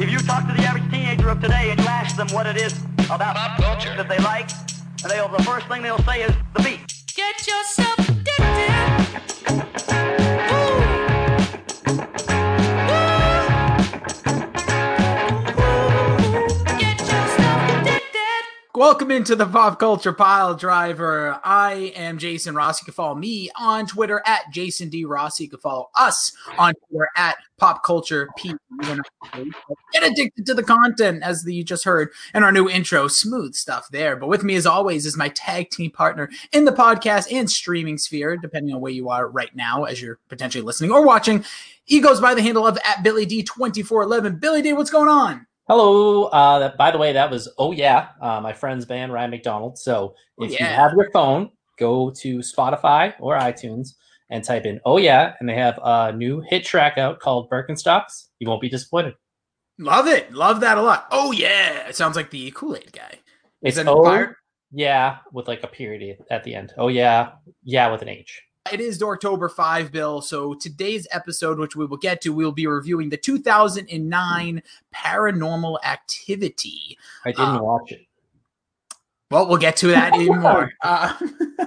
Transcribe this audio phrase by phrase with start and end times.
[0.00, 2.56] If you talk to the average teenager of today and you ask them what it
[2.56, 2.72] is
[3.10, 3.94] about Pop culture.
[3.96, 4.48] that they like,
[5.06, 6.80] they'll, the first thing they'll say is the beat.
[7.14, 9.68] Get yourself addicted.
[18.82, 21.38] Welcome into the Pop Culture Pile Driver.
[21.44, 22.80] I am Jason Ross.
[22.80, 25.04] You can follow me on Twitter at Jason D.
[25.04, 25.38] Ross.
[25.38, 28.52] You can follow us on Twitter at Pop Culture P.
[28.82, 33.06] Get addicted to the content, as you just heard in our new intro.
[33.06, 34.16] Smooth stuff there.
[34.16, 37.98] But with me, as always, is my tag team partner in the podcast and streaming
[37.98, 41.44] sphere, depending on where you are right now, as you're potentially listening or watching.
[41.84, 44.40] He goes by the handle of at Billy D2411.
[44.40, 45.46] Billy D, what's going on?
[45.68, 46.24] Hello.
[46.24, 49.78] Uh, that, by the way, that was Oh Yeah, uh, my friend's band, Ryan McDonald.
[49.78, 50.70] So Oh, if yeah.
[50.70, 53.90] you have your phone, go to Spotify or iTunes
[54.30, 58.28] and type in Oh Yeah, and they have a new hit track out called Birkenstocks.
[58.38, 59.14] You won't be disappointed.
[59.78, 60.32] Love it.
[60.32, 61.06] Love that a lot.
[61.10, 61.88] Oh, yeah.
[61.88, 63.18] It sounds like the Kool Aid guy.
[63.62, 64.26] Is It's that Oh?
[64.74, 66.72] Yeah, with like a period at the end.
[66.78, 68.42] Oh Yeah, yeah, with an H.
[68.70, 70.22] It is October 5, Bill.
[70.22, 74.62] So today's episode, which we will get to, we'll be reviewing the 2009
[74.94, 76.96] Paranormal Activity.
[77.24, 78.06] I didn't Uh, watch it.
[79.30, 80.70] Well, we'll get to that even more.
[80.82, 81.12] Uh,
[81.58, 81.66] uh,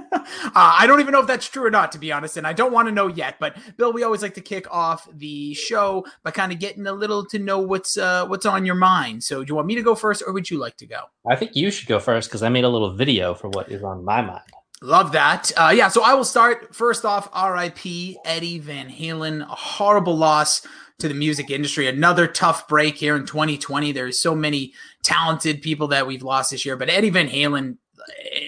[0.56, 2.72] I don't even know if that's true or not, to be honest, and I don't
[2.72, 3.36] want to know yet.
[3.40, 6.94] But Bill, we always like to kick off the show by kind of getting a
[6.94, 9.24] little to know what's uh, what's on your mind.
[9.24, 11.02] So, do you want me to go first, or would you like to go?
[11.28, 13.84] I think you should go first because I made a little video for what is
[13.84, 14.44] on my mind.
[14.86, 15.52] Love that.
[15.58, 17.28] Uh, yeah, so I will start first off.
[17.34, 18.20] R.I.P.
[18.24, 19.42] Eddie Van Halen.
[19.42, 20.62] A horrible loss
[21.00, 21.88] to the music industry.
[21.88, 23.92] Another tough break here in 2020.
[23.92, 27.78] There's so many talented people that we've lost this year, but Eddie Van Halen,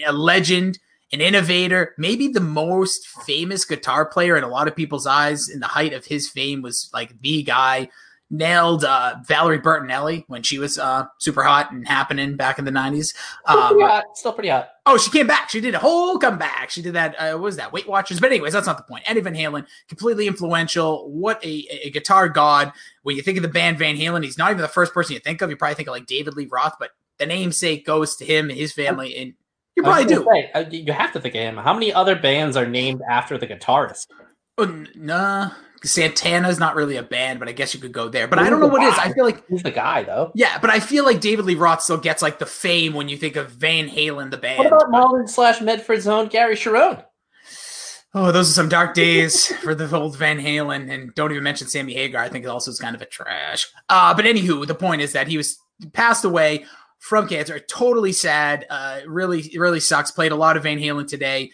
[0.06, 0.78] a legend,
[1.12, 5.48] an innovator, maybe the most famous guitar player in a lot of people's eyes.
[5.48, 7.88] In the height of his fame, was like the guy.
[8.30, 12.70] Nailed uh, Valerie Bertinelli when she was uh, super hot and happening back in the
[12.70, 13.14] 90s.
[13.46, 14.04] Still Um, pretty hot.
[14.14, 14.68] Still pretty hot.
[14.84, 15.48] Oh, she came back.
[15.48, 16.68] She did a whole comeback.
[16.68, 17.14] She did that.
[17.18, 17.72] Uh, what was that?
[17.72, 18.20] Weight Watchers.
[18.20, 19.04] But anyways, that's not the point.
[19.06, 21.10] Eddie Van Halen, completely influential.
[21.10, 22.72] What a, a guitar god.
[23.02, 25.20] When you think of the band Van Halen, he's not even the first person you
[25.20, 25.48] think of.
[25.48, 28.58] You probably think of like David Lee Roth, but the namesake goes to him and
[28.58, 29.34] his family, and
[29.74, 30.26] you probably do.
[30.30, 31.56] say, uh, you have to think of him.
[31.56, 34.06] How many other bands are named after the guitarist?
[34.58, 35.50] N- nah,
[35.84, 38.26] Santana's not really a band, but I guess you could go there.
[38.28, 38.98] But I don't know what it is.
[38.98, 40.32] I feel like He's the guy, though.
[40.34, 43.16] yeah, but I feel like David Lee Roth still gets like the fame when you
[43.16, 44.58] think of Van Halen, the band.
[44.58, 47.04] What about Melbourne slash Medford's own Gary Cherone?
[48.14, 51.68] Oh, those are some dark days for the old Van Halen, and don't even mention
[51.68, 52.22] Sammy Hagar.
[52.22, 53.68] I think also is kind of a trash.
[53.88, 55.58] Uh, but anywho, the point is that he was
[55.92, 56.64] passed away
[56.98, 57.58] from cancer.
[57.58, 58.66] Totally sad.
[58.68, 60.10] Uh, really, really sucks.
[60.10, 61.50] Played a lot of Van Halen today.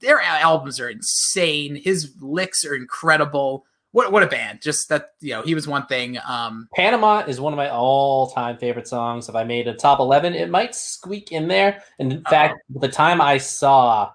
[0.00, 1.76] Their albums are insane.
[1.76, 3.64] His licks are incredible.
[3.92, 4.60] What what a band!
[4.60, 6.18] Just that you know he was one thing.
[6.26, 9.28] Um, Panama is one of my all-time favorite songs.
[9.28, 11.82] If I made a top eleven, it might squeak in there.
[11.98, 14.12] And in fact, the time I saw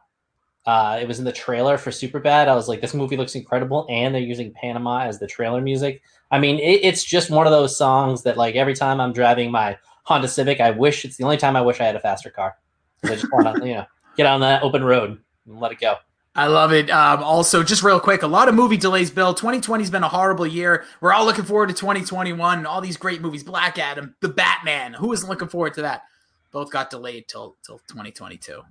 [0.65, 3.85] uh, it was in the trailer for Superbad, I was like, "This movie looks incredible,"
[3.89, 6.01] and they're using Panama as the trailer music.
[6.31, 9.51] I mean, it, it's just one of those songs that, like, every time I'm driving
[9.51, 12.29] my Honda Civic, I wish it's the only time I wish I had a faster
[12.29, 12.55] car.
[13.03, 13.85] I just want to, you know,
[14.17, 15.95] get on that open road and let it go.
[16.35, 16.89] I love it.
[16.89, 19.35] Um, also, just real quick, a lot of movie delays, Bill.
[19.35, 20.83] 2020 has been a horrible year.
[20.99, 23.43] We're all looking forward to 2021 and all these great movies.
[23.43, 24.93] Black Adam, The Batman.
[24.93, 26.03] Who isn't looking forward to that?
[26.51, 28.63] Both got delayed till till 2022.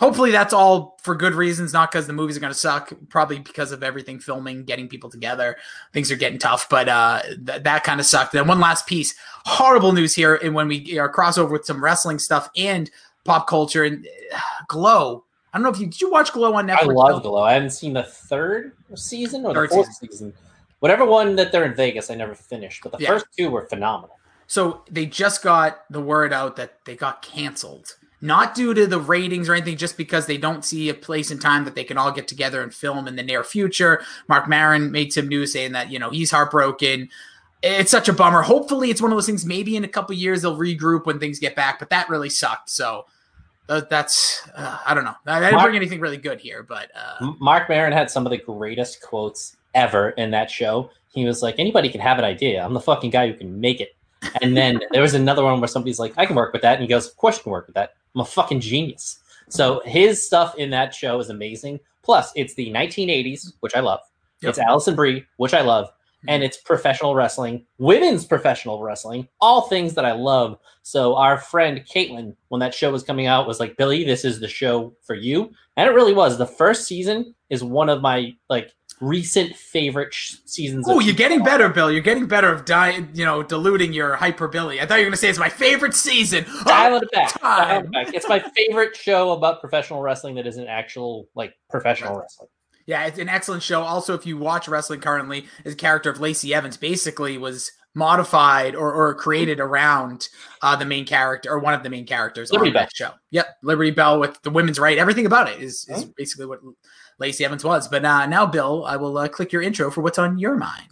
[0.00, 2.90] Hopefully, that's all for good reasons, not because the movies are going to suck.
[3.10, 5.56] Probably because of everything filming, getting people together.
[5.92, 8.32] Things are getting tough, but uh, th- that kind of sucked.
[8.32, 12.18] Then one last piece, horrible news here, and when we are crossover with some wrestling
[12.18, 12.90] stuff and
[13.24, 14.38] pop culture and uh,
[14.68, 15.24] Glow.
[15.52, 16.78] I don't know if you did you watch Glow on Netflix.
[16.80, 17.42] I love Glow.
[17.42, 20.32] I haven't seen the third season or Third the fourth season.
[20.78, 22.82] Whatever one that they're in Vegas, I never finished.
[22.82, 23.08] But the Yeah.
[23.08, 24.16] first two were phenomenal.
[24.46, 27.96] So they just got the word out that they got canceled.
[28.22, 31.40] Not due to the ratings or anything, just because they don't see a place and
[31.40, 34.02] time that they can all get together and film in the near future.
[34.28, 37.08] Marc Maron made some news saying that, you know, he's heartbroken.
[37.62, 38.42] It's such a bummer.
[38.42, 39.46] Hopefully, it's one of those things.
[39.46, 42.68] Maybe in a couple years they'll regroup when things get back, but that really sucked.
[42.68, 43.06] So
[43.70, 45.14] uh, that's, uh, I don't know.
[45.26, 48.26] I, I didn't Mark- bring anything really good here, but uh, Marc Maron had some
[48.26, 50.90] of the greatest quotes ever in that show.
[51.08, 52.62] He was like, anybody can have an idea.
[52.62, 53.94] I'm the fucking guy who can make it.
[54.42, 56.74] And then there was another one where somebody's like, I can work with that.
[56.74, 57.94] And he goes, Of course you can work with that.
[58.14, 59.20] I'm a fucking genius.
[59.48, 61.80] So his stuff in that show is amazing.
[62.02, 64.00] Plus, it's the 1980s, which I love.
[64.42, 64.50] Yep.
[64.50, 65.86] It's Alison Brie, which I love.
[65.86, 66.30] Mm-hmm.
[66.30, 70.58] And it's professional wrestling, women's professional wrestling, all things that I love.
[70.82, 74.40] So our friend Caitlin, when that show was coming out, was like, Billy, this is
[74.40, 75.50] the show for you.
[75.76, 76.36] And it really was.
[76.36, 80.86] The first season is one of my like recent favorite sh- seasons.
[80.88, 81.90] Oh, you're getting better, Bill.
[81.90, 84.80] You're getting better of di- you know, diluting your hyperbole.
[84.80, 86.44] I thought you were going to say it's my favorite season.
[86.48, 87.40] Oh, Dial it back.
[87.40, 88.14] Dial it back.
[88.14, 92.20] It's my favorite show about professional wrestling that isn't actual like professional Right.
[92.22, 92.48] wrestling.
[92.86, 93.82] Yeah, it's an excellent show.
[93.82, 98.92] Also, if you watch wrestling currently, his character of Lacey Evans basically was modified or,
[98.92, 100.28] or created around
[100.62, 103.10] uh, the main character or one of the main characters Liberty on that show.
[103.30, 104.96] Yep, Liberty Belle with the women's right.
[104.98, 106.60] Everything about it is, is basically what
[107.20, 107.86] Lacey Evans was.
[107.86, 110.86] But uh, now, Bill, I will uh, click your intro for what's on your mind.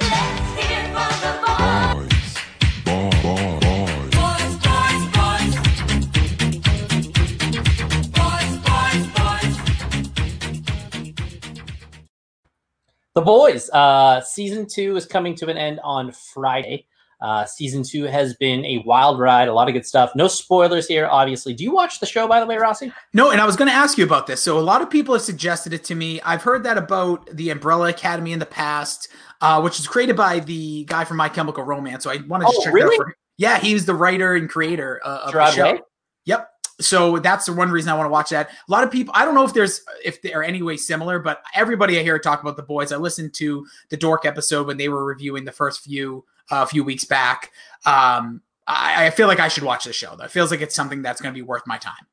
[13.14, 16.86] The Boys, uh, season two is coming to an end on Friday.
[17.20, 20.12] Uh, season two has been a wild ride, a lot of good stuff.
[20.14, 21.52] No spoilers here, obviously.
[21.52, 22.92] Do you watch the show, by the way, Rossi?
[23.12, 24.40] No, and I was going to ask you about this.
[24.40, 26.20] So a lot of people have suggested it to me.
[26.20, 29.08] I've heard that about the Umbrella Academy in the past,
[29.40, 32.04] uh, which is created by the guy from My Chemical Romance.
[32.04, 32.96] So I want to just Oh, check really?
[32.96, 33.06] that out.
[33.06, 35.72] For, yeah, he was the writer and creator uh, of the show.
[35.72, 35.80] Way?
[36.26, 36.48] Yep.
[36.80, 38.50] So that's the one reason I want to watch that.
[38.50, 41.18] A lot of people, I don't know if there's if they are any way similar,
[41.18, 42.92] but everybody I hear talk about the boys.
[42.92, 46.84] I listened to the Dork episode when they were reviewing the first few a few
[46.84, 47.52] weeks back.
[47.86, 50.14] Um, I, I feel like I should watch the show.
[50.16, 50.24] Though.
[50.24, 52.06] It feels like it's something that's going to be worth my time.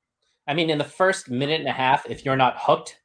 [0.48, 3.00] I mean, in the first minute and a half, if you're not hooked,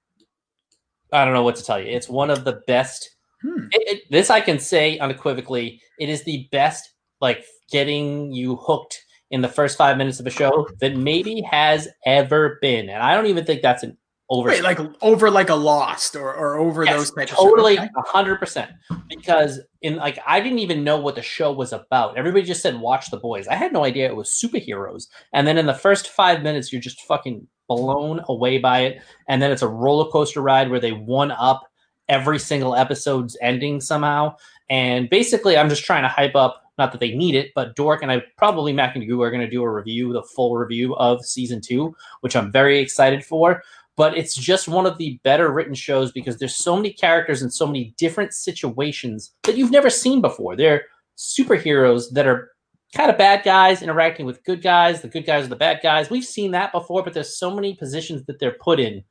[1.12, 1.86] I don't know what to tell you.
[1.86, 3.16] It's one of the best.
[3.42, 3.66] Hmm.
[3.72, 5.80] It, it, this I can say unequivocally.
[5.98, 10.30] It is the best, like getting you hooked in the first five minutes of a
[10.30, 12.88] show that maybe has ever been.
[12.88, 13.96] And I don't even think that's an
[14.30, 14.48] over.
[14.48, 17.90] Wait, like over like a Lost or, or over Yes, those types totally of shows.
[17.96, 18.70] a hundred percent.
[19.08, 22.16] Because in like i didn't even know what the show was about.
[22.16, 23.48] Everybody just said watch the boys.
[23.48, 25.08] I had no idea it was superheroes.
[25.32, 29.02] And then in the first five minutes you're just fucking blown away by it.
[29.28, 31.62] And then it's a roller coaster ride where they one up
[32.08, 34.36] every single episode's ending somehow.
[34.68, 38.02] And basically i'm just trying to hype up not that they need it but dork
[38.02, 40.94] and i probably mac and goo are going to do a review the full review
[40.96, 43.62] of season two which i'm very excited for
[44.00, 47.52] but it's just one of the better written shows because there's so many characters and
[47.52, 50.56] so many different situations that you've never seen before.
[50.56, 50.86] They're
[51.18, 52.50] superheroes that are
[52.96, 55.02] kind of bad guys interacting with good guys.
[55.02, 56.08] The good guys are the bad guys.
[56.08, 59.04] We've seen that before, but there's so many positions that they're put in.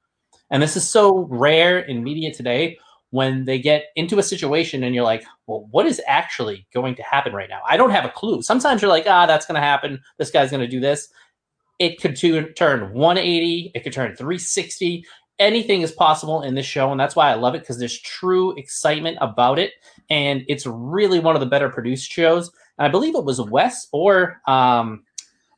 [0.50, 2.80] And this is so rare in media today
[3.12, 7.04] when they get into a situation and you're like, well, what is actually going to
[7.04, 7.62] happen right now?
[7.70, 8.42] I don't have a clue.
[8.42, 10.00] Sometimes you're like, ah, that's going to happen.
[10.18, 11.10] This guy's going to do this
[11.80, 15.04] it could tu- turn 180 it could turn 360
[15.40, 18.56] anything is possible in this show and that's why i love it because there's true
[18.58, 19.74] excitement about it
[20.10, 22.52] and it's really one of the better produced shows.
[22.78, 25.04] And i believe it was wes or um,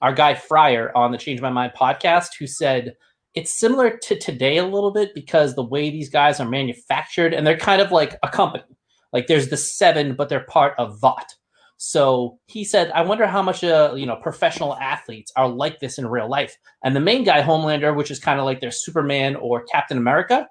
[0.01, 2.95] our guy fryer on the change my mind podcast who said
[3.33, 7.45] it's similar to today a little bit because the way these guys are manufactured and
[7.47, 8.63] they're kind of like a company.
[9.13, 11.35] Like there's the seven but they're part of vought
[11.83, 15.97] so he said, "I wonder how much uh, you know professional athletes are like this
[15.97, 19.35] in real life." And the main guy, Homelander, which is kind of like their Superman
[19.35, 20.47] or Captain America,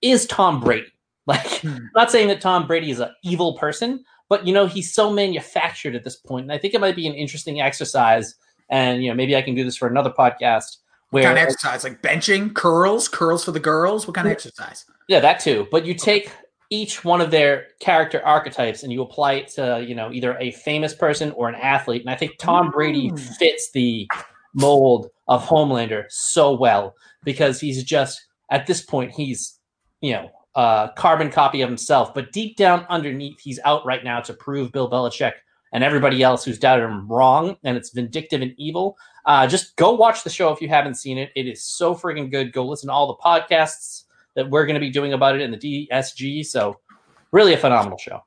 [0.00, 0.86] is Tom Brady.
[1.26, 1.76] Like, Hmm.
[1.94, 5.94] Not saying that Tom Brady is an evil person, but you know he's so manufactured
[5.96, 6.28] at this point.
[6.28, 8.34] point, and I think it might be an interesting exercise.
[8.68, 10.76] And you know, maybe I can do this for another podcast
[11.10, 11.82] What kind of exercise?
[11.82, 14.06] Like benching, curls, curls for the girls.
[14.06, 14.84] What kind of exercise?
[15.08, 15.66] Yeah, that too.
[15.72, 16.30] But you take
[16.70, 20.52] each one of their character archetypes and you apply it to, you know, either a
[20.52, 22.02] famous person or an athlete.
[22.02, 23.16] And I think Tom Brady Ooh.
[23.16, 24.08] fits the
[24.54, 26.94] mold of Homelander so well
[27.24, 29.58] because he's just at this point he's,
[30.00, 32.14] you know, a carbon copy of himself.
[32.14, 35.32] But deep down underneath, he's out right now to prove Bill Belichick
[35.72, 37.56] and everybody else who's doubted him wrong.
[37.64, 38.96] And it's vindictive and evil.
[39.26, 41.30] Uh, just go watch the show if you haven't seen it.
[41.34, 42.52] It is so freaking good.
[42.52, 44.04] Go listen to all the podcasts
[44.36, 46.44] that we're going to be doing about it in the DSG.
[46.46, 46.80] So,
[47.32, 48.20] really a phenomenal show.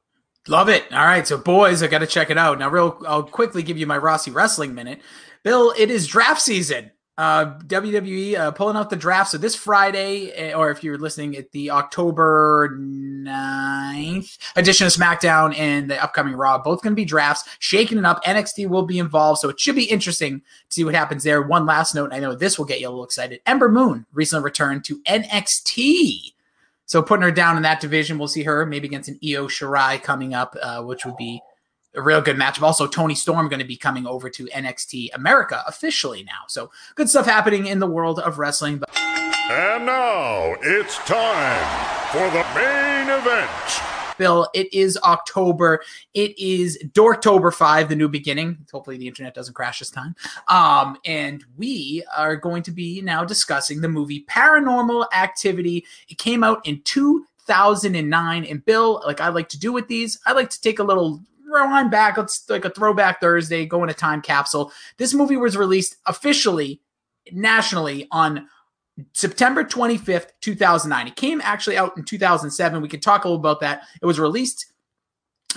[0.48, 0.92] Love it.
[0.92, 2.70] All right, so boys, I got to check it out now.
[2.70, 5.00] Real, I'll quickly give you my Rossi wrestling minute.
[5.44, 6.92] Bill, it is draft season.
[7.16, 9.30] Uh, WWE uh, pulling out the draft.
[9.30, 15.56] So this Friday, eh, or if you're listening at the October 9th edition of SmackDown
[15.56, 18.24] and the upcoming Raw, both going to be drafts, shaking it up.
[18.24, 21.44] NXT will be involved, so it should be interesting to see what happens there.
[21.44, 23.42] One last note, I know this will get you a little excited.
[23.46, 26.34] Ember Moon recently returned to NXT.
[26.88, 30.02] So putting her down in that division, we'll see her maybe against an Io Shirai
[30.02, 31.42] coming up, uh, which would be
[31.96, 32.64] a real good matchup.
[32.64, 36.44] Also, Toni Storm going to be coming over to NXT America officially now.
[36.48, 38.78] So good stuff happening in the world of wrestling.
[38.78, 43.50] But And now it's time for the main event.
[44.18, 45.82] Bill, it is October.
[46.14, 48.58] It is Dorktober 5, the new beginning.
[48.72, 50.16] Hopefully the internet doesn't crash this time.
[50.48, 55.86] Um, and we are going to be now discussing the movie Paranormal Activity.
[56.10, 58.46] It came out in 2009.
[58.46, 61.22] And Bill, like I like to do with these, I like to take a little
[61.54, 62.18] rewind back.
[62.18, 64.72] Let's like a throwback Thursday, go in a time capsule.
[64.98, 66.82] This movie was released officially
[67.32, 68.48] nationally on
[69.14, 71.08] September 25th, 2009.
[71.08, 72.82] It came actually out in 2007.
[72.82, 73.84] We can talk a little about that.
[74.02, 74.73] It was released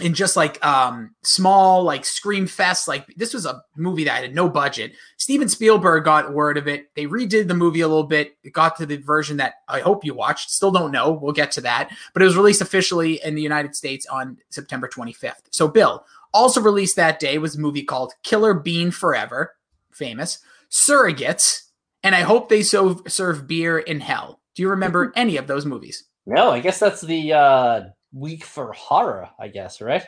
[0.00, 4.34] in just like um small like scream fest like this was a movie that had
[4.34, 4.92] no budget.
[5.16, 6.94] Steven spielberg got word of it.
[6.94, 8.36] They redid the movie a little bit.
[8.42, 10.50] It got to the version that i hope you watched.
[10.50, 11.12] Still don't know.
[11.12, 11.90] We'll get to that.
[12.12, 16.60] But it was released officially in the united states on september 25th so bill also
[16.60, 19.54] released that day was a movie called killer bean forever
[19.92, 20.38] famous
[20.70, 21.62] surrogates
[22.02, 24.40] and i hope they so serve beer in hell.
[24.54, 26.04] Do you remember any of those movies?
[26.26, 27.80] No, I guess that's the uh,
[28.16, 29.28] week for horror.
[29.38, 30.04] I guess right.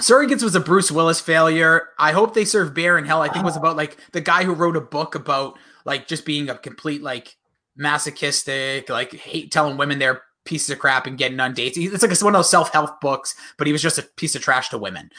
[0.00, 1.88] Surrogates was a Bruce Willis failure.
[1.98, 3.22] I hope they serve beer in hell.
[3.22, 6.26] I think it was about like the guy who wrote a book about like just
[6.26, 7.36] being a complete like
[7.76, 11.78] masochistic, like hate telling women they're pieces of crap and getting on dates.
[11.78, 14.42] It's like one of those self help books, but he was just a piece of
[14.42, 15.10] trash to women.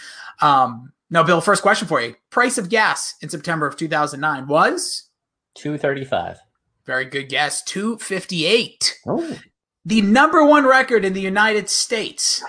[0.41, 5.09] Um, now, Bill, first question for you: Price of gas in September of 2009 was
[5.55, 6.37] Two thirty-five.
[6.85, 8.99] very good guess, 258.
[9.07, 9.39] Oh,
[9.87, 12.43] The number one record in the United States.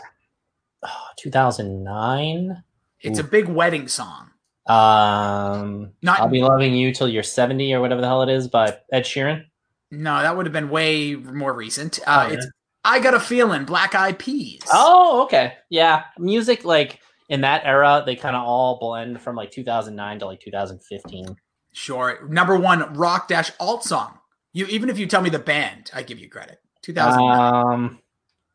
[1.18, 2.64] 2009.
[3.00, 4.30] It's a big wedding song.
[4.66, 8.48] Um, Not I'll be loving you till you're 70 or whatever the hell it is
[8.48, 9.44] by Ed Sheeran.
[9.92, 12.00] No, that would have been way more recent.
[12.00, 12.34] Uh, Oh, yeah.
[12.38, 12.46] It's
[12.84, 14.62] I got a feeling Black Eyed Peas.
[14.72, 15.54] Oh, okay.
[15.70, 16.06] Yeah.
[16.18, 20.40] Music like in that era, they kind of all blend from like 2009 to like
[20.40, 21.36] 2015.
[21.72, 22.26] sure.
[22.28, 24.18] Number one rock dash alt song.
[24.52, 26.58] You even if you tell me the band, I give you credit.
[26.82, 27.74] 2009.
[27.74, 27.98] Um,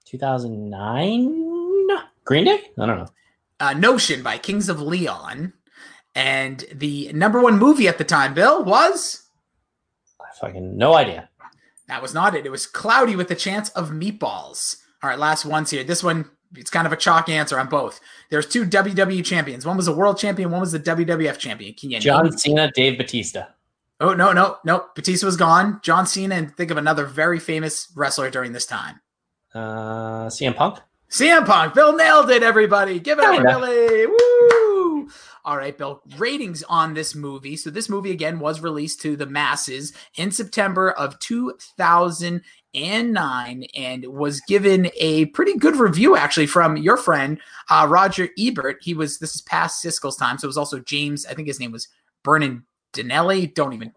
[0.05, 1.89] 2009?
[2.25, 2.61] Green Day?
[2.79, 3.07] I don't know.
[3.59, 5.53] uh, Notion by Kings of Leon,
[6.15, 9.23] and the number one movie at the time, Bill was
[10.21, 11.29] I fucking no idea.
[11.87, 12.45] that was not it.
[12.45, 14.77] It was Cloudy with a Chance of Meatballs.
[15.01, 15.83] All right, last ones here.
[15.83, 16.29] This one.
[16.55, 17.99] It's kind of a chalk answer on both.
[18.29, 19.65] There's two WWE champions.
[19.65, 20.51] One was a world champion.
[20.51, 21.73] One was the WWF champion.
[21.73, 23.45] Can you John Cena, Dave Batista.
[24.03, 24.87] Oh no, no, no.
[24.95, 25.79] Batista was gone.
[25.81, 28.99] John Cena, and think of another very famous wrestler during this time.
[29.55, 30.79] Uh, CM Punk.
[31.09, 31.73] CM Punk.
[31.73, 32.99] Bill nailed it, everybody.
[32.99, 34.07] Give it up for Billy.
[34.07, 35.07] Woo!
[35.45, 36.01] All right, Bill.
[36.17, 37.55] Ratings on this movie.
[37.55, 44.41] So this movie again was released to the masses in September of 2009 and was
[44.49, 48.79] given a pretty good review actually from your friend uh, Roger Ebert.
[48.81, 51.25] He was this is past Siskel's time, so it was also James.
[51.25, 51.87] I think his name was
[52.25, 53.53] Vernon Dinelli.
[53.53, 53.93] Don't even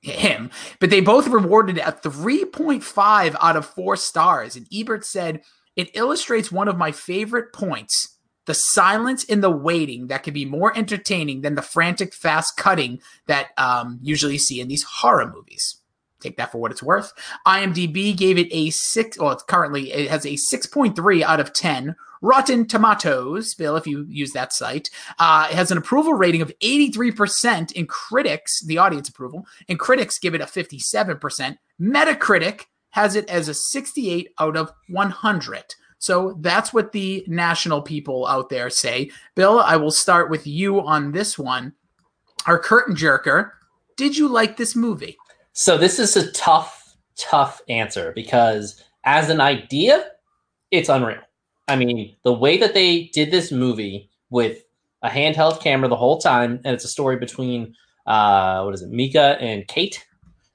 [0.00, 0.50] him,
[0.80, 4.56] but they both rewarded a 3.5 out of four stars.
[4.56, 5.42] And Ebert said,
[5.76, 10.46] It illustrates one of my favorite points the silence in the waiting that can be
[10.46, 15.82] more entertaining than the frantic, fast cutting that um, usually see in these horror movies.
[16.20, 17.12] Take that for what it's worth.
[17.46, 19.18] IMDb gave it a six.
[19.18, 21.94] Well, it's currently it has a six point three out of ten.
[22.20, 26.90] Rotten Tomatoes, Bill, if you use that site, uh, has an approval rating of eighty
[26.90, 31.58] three percent in critics, the audience approval, and critics give it a fifty seven percent.
[31.80, 35.74] Metacritic has it as a sixty eight out of one hundred.
[35.98, 39.10] So that's what the national people out there say.
[39.34, 41.72] Bill, I will start with you on this one.
[42.46, 43.50] Our curtain jerker.
[43.96, 45.16] Did you like this movie?
[45.54, 50.06] So this is a tough, tough answer because as an idea,
[50.70, 51.18] it's unreal.
[51.68, 54.64] I mean, the way that they did this movie with
[55.02, 57.74] a handheld camera the whole time, and it's a story between
[58.06, 60.04] uh, what is it, Mika and Kate,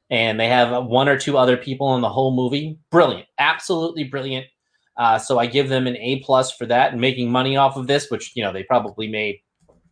[0.10, 2.80] and they have one or two other people in the whole movie.
[2.90, 4.48] Brilliant, absolutely brilliant.
[4.98, 7.88] Uh, so I give them an A plus for that and making money off of
[7.88, 9.40] this, which you know they probably made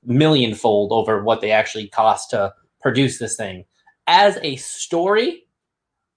[0.03, 3.65] millionfold over what they actually cost to produce this thing.
[4.07, 5.43] As a story,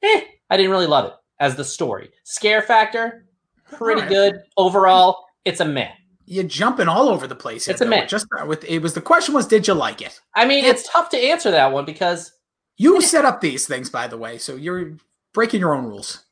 [0.02, 1.12] eh, I didn't really love it.
[1.40, 3.26] As the story, scare factor,
[3.72, 4.08] pretty Alright.
[4.08, 5.24] good overall.
[5.44, 5.90] It's a meh.
[6.26, 7.66] You're jumping all over the place.
[7.66, 7.90] Here, It's a Bill.
[8.00, 8.06] meh.
[8.06, 10.20] Just uh, with it was the question was, did you like it?
[10.34, 12.32] I mean, it's tough to answer that one because
[12.76, 14.96] You set up these things, by the way, so you're
[15.32, 16.24] breaking your own rules.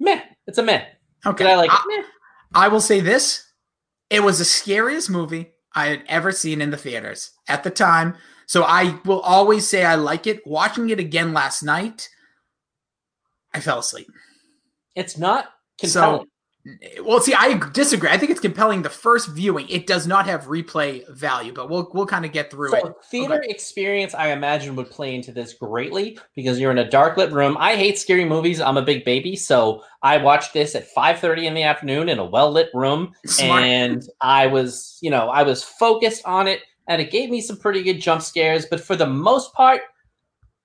[0.00, 0.20] meh.
[0.46, 0.84] It's a meh.
[1.24, 1.76] Okay, Did I like it?
[1.76, 2.04] I, Meh.
[2.54, 3.52] I will say this:
[4.10, 8.14] it was the scariest movie I had ever seen in the theaters at the time.
[8.46, 10.46] So I will always say I like it.
[10.46, 12.08] Watching it again last night,
[13.54, 14.08] I fell asleep.
[14.94, 15.46] It's not
[15.78, 16.26] compelling.
[16.26, 16.26] So,
[17.02, 18.08] well, see, I disagree.
[18.08, 19.68] I think it's compelling the first viewing.
[19.68, 22.82] It does not have replay value, but we'll we'll kind of get through it.
[22.82, 27.16] So theater experience, I imagine, would play into this greatly because you're in a dark
[27.16, 27.56] lit room.
[27.58, 28.60] I hate scary movies.
[28.60, 32.24] I'm a big baby, so I watched this at 5:30 in the afternoon in a
[32.24, 33.64] well lit room, Smart.
[33.64, 37.56] and I was, you know, I was focused on it, and it gave me some
[37.56, 38.66] pretty good jump scares.
[38.66, 39.80] But for the most part,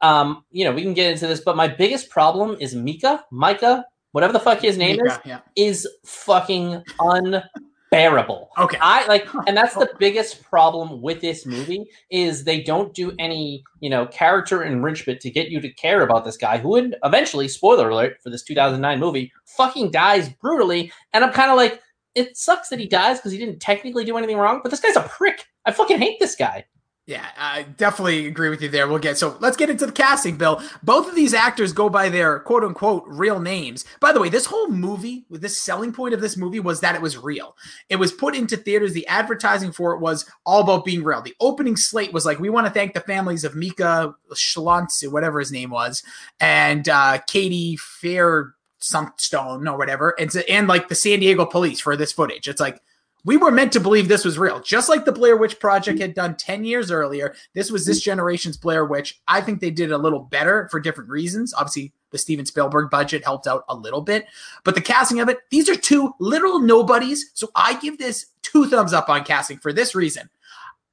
[0.01, 1.41] um, you know, we can get into this.
[1.41, 3.83] But my biggest problem is Mika, Micah,
[4.17, 5.41] whatever the fuck his name is, yeah.
[5.55, 8.49] is fucking unbearable.
[8.57, 8.79] Okay.
[8.81, 13.63] I like, and that's the biggest problem with this movie is they don't do any,
[13.79, 17.47] you know, character enrichment to get you to care about this guy who would eventually,
[17.47, 20.91] spoiler alert for this 2009 movie, fucking dies brutally.
[21.13, 21.79] And I'm kind of like,
[22.15, 24.95] it sucks that he dies because he didn't technically do anything wrong, but this guy's
[24.95, 25.45] a prick.
[25.65, 26.65] I fucking hate this guy.
[27.07, 28.85] Yeah, I definitely agree with you there.
[28.85, 30.61] We'll get so let's get into the casting, Bill.
[30.83, 33.85] Both of these actors go by their quote unquote real names.
[34.01, 36.95] By the way, this whole movie, with this selling point of this movie was that
[36.95, 37.55] it was real.
[37.87, 38.91] It was put into theaters.
[38.91, 41.21] The advertising for it was all about being real.
[41.21, 45.39] The opening slate was like, we want to thank the families of Mika Schlantz, whatever
[45.39, 46.03] his name was,
[46.41, 51.95] and uh, Katie Fair Stone or whatever, and and like the San Diego police for
[51.95, 52.49] this footage.
[52.49, 52.81] It's like
[53.25, 56.03] we were meant to believe this was real, just like the Blair Witch Project mm-hmm.
[56.03, 57.35] had done 10 years earlier.
[57.53, 58.11] This was this mm-hmm.
[58.11, 59.19] generation's Blair Witch.
[59.27, 61.53] I think they did a little better for different reasons.
[61.53, 64.27] Obviously, the Steven Spielberg budget helped out a little bit,
[64.63, 67.31] but the casting of it, these are two literal nobodies.
[67.33, 70.29] So I give this two thumbs up on casting for this reason.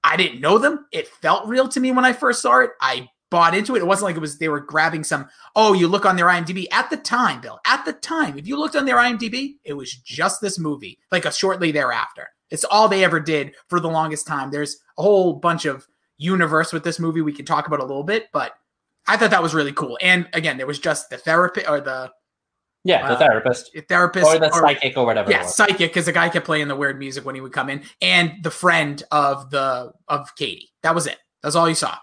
[0.03, 0.87] I didn't know them.
[0.93, 2.71] It felt real to me when I first saw it.
[2.81, 3.81] I bought into it.
[3.81, 6.67] It wasn't like it was they were grabbing some, oh, you look on their IMDb.
[6.71, 9.93] At the time, Bill, at the time, if you looked on their IMDb, it was
[9.93, 12.29] just this movie, like a shortly thereafter.
[12.51, 14.51] It's all they ever did for the longest time.
[14.53, 15.85] There's a whole bunch of
[16.19, 18.53] universe with this movie we can talk about a little bit, but
[19.09, 19.99] I thought that was really cool.
[20.01, 22.13] And again, there was just the therapist or the
[22.85, 25.31] Yeah, the Uh, therapist therapist or the psychic or whatever.
[25.31, 27.83] yeah, psychic because the guy kept playing the weird music when he would come in,
[28.01, 30.71] and the friend of the of Katie.
[30.83, 31.19] That was it.
[31.43, 31.97] That's all you saw.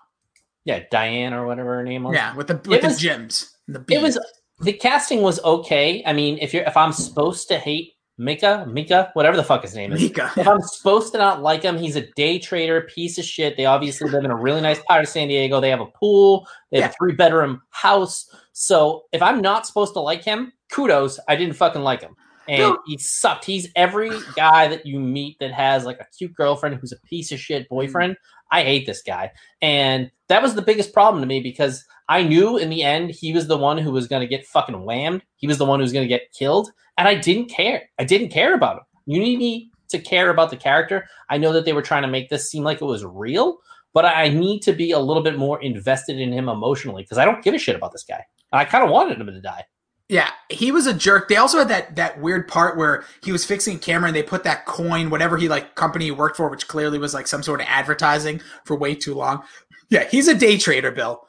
[0.66, 2.16] Yeah, Diane or whatever her name was.
[2.16, 3.48] Yeah, with the with the was- gyms.
[3.68, 4.20] and The It was
[4.60, 6.04] the casting was okay.
[6.06, 9.74] I mean, if you're if I'm supposed to hate Mika, Mika, whatever the fuck his
[9.76, 10.02] name is.
[10.02, 10.32] Mika.
[10.38, 13.58] If I'm supposed to not like him, he's a day trader, piece of shit.
[13.58, 15.60] They obviously live in a really nice part of San Diego.
[15.60, 16.92] They have a pool, they have Yeah.
[16.92, 18.30] a three bedroom house.
[18.54, 22.16] So if I'm not supposed to like him, kudos, I didn't fucking like him.
[22.48, 22.78] And Dude.
[22.86, 23.46] he sucked.
[23.46, 27.32] He's every guy that you meet that has like a cute girlfriend who's a piece
[27.32, 28.18] of shit boyfriend.
[28.52, 29.32] I hate this guy.
[29.62, 33.34] And that was the biggest problem to me because I knew in the end he
[33.34, 35.24] was the one who was going to get fucking whammed.
[35.38, 36.72] He was the one who was going to get killed.
[36.98, 37.90] And I didn't care.
[38.00, 38.84] I didn't care about him.
[39.06, 41.08] You need me to care about the character.
[41.30, 43.58] I know that they were trying to make this seem like it was real,
[43.94, 47.26] but I need to be a little bit more invested in him emotionally because I
[47.26, 48.24] don't give a shit about this guy.
[48.52, 49.66] I kind of wanted him to die.
[50.12, 51.30] Yeah, he was a jerk.
[51.30, 54.22] They also had that that weird part where he was fixing a camera and they
[54.22, 57.42] put that coin, whatever he like company he worked for, which clearly was like some
[57.42, 59.42] sort of advertising for way too long.
[59.90, 61.26] Yeah, he's a day trader, Bill.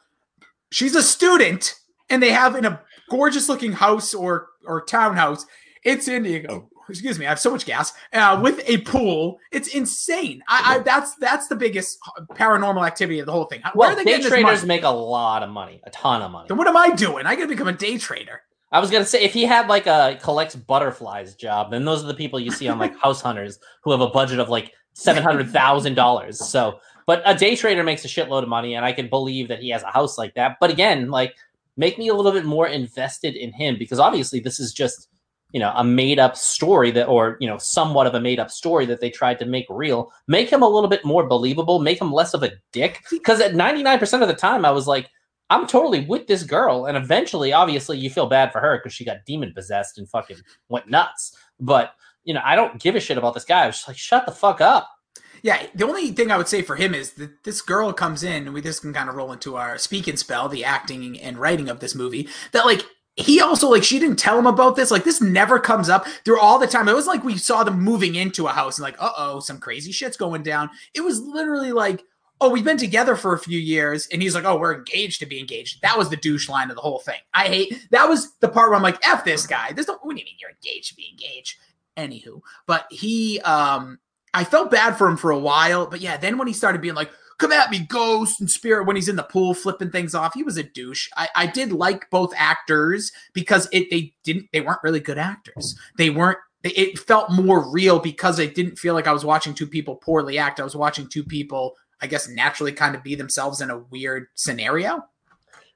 [0.73, 1.77] She's a student,
[2.11, 5.47] and they have in a gorgeous looking house or or townhouse
[5.85, 6.69] it's in San Diego.
[6.89, 7.93] Excuse me, I have so much gas.
[8.13, 10.43] Uh, with a pool, it's insane.
[10.49, 11.99] I, I that's that's the biggest
[12.33, 13.61] paranormal activity of the whole thing.
[13.61, 14.69] Where Well, are they day getting this traders money?
[14.69, 16.49] make a lot of money, a ton of money.
[16.49, 17.27] Then what am I doing?
[17.27, 18.43] I gotta become a day trader.
[18.73, 22.07] I was gonna say if he had like a collects butterflies job, then those are
[22.07, 25.23] the people you see on like House Hunters who have a budget of like seven
[25.23, 26.39] hundred thousand dollars.
[26.39, 29.61] So, but a day trader makes a shitload of money, and I can believe that
[29.61, 30.57] he has a house like that.
[30.59, 31.35] But again, like
[31.77, 35.09] make me a little bit more invested in him because obviously this is just
[35.53, 38.51] you know a made up story that or you know somewhat of a made up
[38.51, 42.01] story that they tried to make real make him a little bit more believable make
[42.01, 45.11] him less of a dick because at 99% of the time i was like
[45.53, 49.05] i'm totally with this girl and eventually obviously you feel bad for her because she
[49.05, 50.39] got demon possessed and fucking
[50.69, 53.77] went nuts but you know i don't give a shit about this guy i was
[53.77, 54.89] just like shut the fuck up
[55.43, 58.45] Yeah, the only thing I would say for him is that this girl comes in,
[58.45, 61.37] and we this can kind of roll into our speak and spell, the acting and
[61.37, 62.29] writing of this movie.
[62.53, 62.85] That like
[63.17, 64.93] he also like she didn't tell him about this.
[64.93, 66.89] Like this never comes up through all the time.
[66.89, 69.59] It was like we saw them moving into a house and like, uh oh, some
[69.59, 70.71] crazy shit's going down.
[70.95, 72.05] It was literally like,
[72.43, 75.27] oh, we've been together for a few years, and he's like, oh, we're engaged to
[75.27, 75.81] be engaged.
[75.83, 77.21] That was the douche line of the whole thing.
[77.33, 79.73] I hate that was the part where I'm like, f this guy.
[79.73, 81.57] This don't do you mean you're engaged to be engaged?
[81.97, 83.99] Anywho, but he um
[84.35, 86.95] I felt bad for him for a while, but yeah, then when he started being
[86.95, 90.35] like, come at me, ghost and spirit, when he's in the pool flipping things off,
[90.35, 91.09] he was a douche.
[91.17, 95.79] I, I did like both actors because it they didn't they weren't really good actors.
[95.97, 99.67] They weren't it felt more real because I didn't feel like I was watching two
[99.67, 100.61] people poorly act.
[100.61, 104.27] I was watching two people, I guess, naturally kind of be themselves in a weird
[104.35, 105.05] scenario.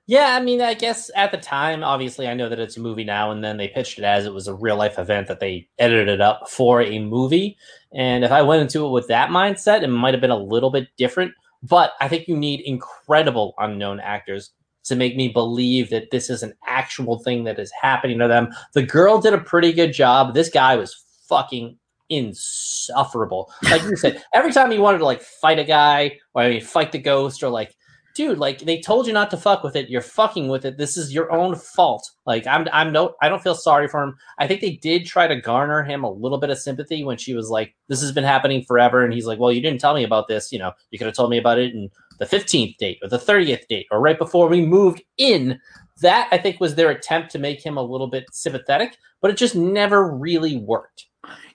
[0.08, 3.02] Yeah, I mean, I guess at the time, obviously, I know that it's a movie
[3.02, 5.68] now, and then they pitched it as it was a real life event that they
[5.78, 7.56] edited it up for a movie.
[7.92, 10.70] And if I went into it with that mindset, it might have been a little
[10.70, 11.32] bit different.
[11.62, 14.52] But I think you need incredible unknown actors
[14.84, 18.54] to make me believe that this is an actual thing that is happening to them.
[18.74, 20.34] The girl did a pretty good job.
[20.34, 21.76] This guy was fucking
[22.08, 23.52] insufferable.
[23.64, 26.60] Like you said, every time he wanted to like fight a guy or I mean
[26.60, 27.76] fight the ghost or like
[28.16, 29.90] dude, like they told you not to fuck with it.
[29.90, 30.78] You're fucking with it.
[30.78, 32.10] This is your own fault.
[32.24, 34.16] Like I'm, I'm no, I don't feel sorry for him.
[34.38, 37.34] I think they did try to garner him a little bit of sympathy when she
[37.34, 40.02] was like, "This has been happening forever," and he's like, "Well, you didn't tell me
[40.02, 40.50] about this.
[40.50, 43.18] You know, you could have told me about it in the 15th date or the
[43.18, 45.60] 30th date or right before we moved in."
[46.00, 49.36] That I think was their attempt to make him a little bit sympathetic, but it
[49.36, 51.06] just never really worked.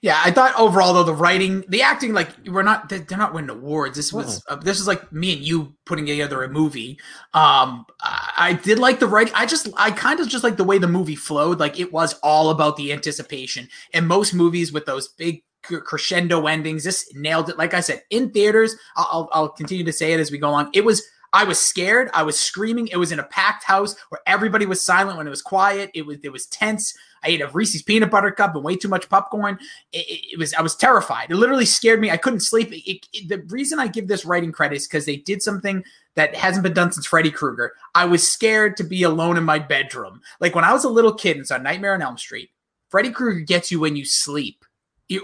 [0.01, 3.51] Yeah, I thought overall though the writing, the acting, like we're not they're not winning
[3.51, 3.95] awards.
[3.95, 6.99] This was uh, this is like me and you putting together a movie.
[7.35, 9.33] Um, I, I did like the writing.
[9.35, 11.59] I just I kind of just like the way the movie flowed.
[11.59, 13.67] Like it was all about the anticipation.
[13.93, 17.59] And most movies with those big crescendo endings, this nailed it.
[17.59, 20.49] Like I said, in theaters, I'll, I'll I'll continue to say it as we go
[20.49, 20.71] along.
[20.73, 21.03] It was.
[21.33, 22.09] I was scared.
[22.13, 22.87] I was screaming.
[22.87, 25.89] It was in a packed house where everybody was silent when it was quiet.
[25.93, 26.93] It was it was tense.
[27.23, 29.59] I ate a Reese's peanut butter cup and way too much popcorn.
[29.91, 31.29] It, it, it was I was terrified.
[31.29, 32.11] It literally scared me.
[32.11, 32.69] I couldn't sleep.
[32.71, 35.83] It, the reason I give this writing credit is because they did something
[36.15, 37.73] that hasn't been done since Freddy Krueger.
[37.95, 40.21] I was scared to be alone in my bedroom.
[40.39, 42.49] Like when I was a little kid and saw Nightmare on Elm Street.
[42.89, 44.65] Freddy Krueger gets you when you sleep.
[45.07, 45.19] You,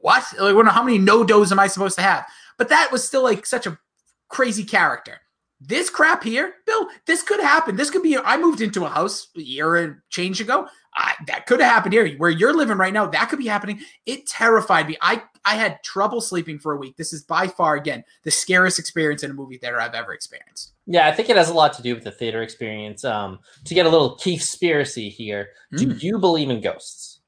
[0.00, 0.24] what?
[0.38, 2.26] Like, how many NoDoz am I supposed to have?
[2.58, 3.78] But that was still like such a
[4.28, 5.20] crazy character.
[5.60, 7.76] This crap here, Bill, this could happen.
[7.76, 8.16] This could be.
[8.16, 10.66] I moved into a house a year and change ago.
[10.94, 12.08] I, that could have happened here.
[12.16, 13.80] Where you're living right now, that could be happening.
[14.06, 14.96] It terrified me.
[15.02, 16.96] I I had trouble sleeping for a week.
[16.96, 20.72] This is by far again the scariest experience in a movie theater I've ever experienced.
[20.86, 23.04] Yeah, I think it has a lot to do with the theater experience.
[23.04, 26.02] Um, to get a little Keith spiracy here, do Mm.
[26.02, 27.20] you believe in ghosts?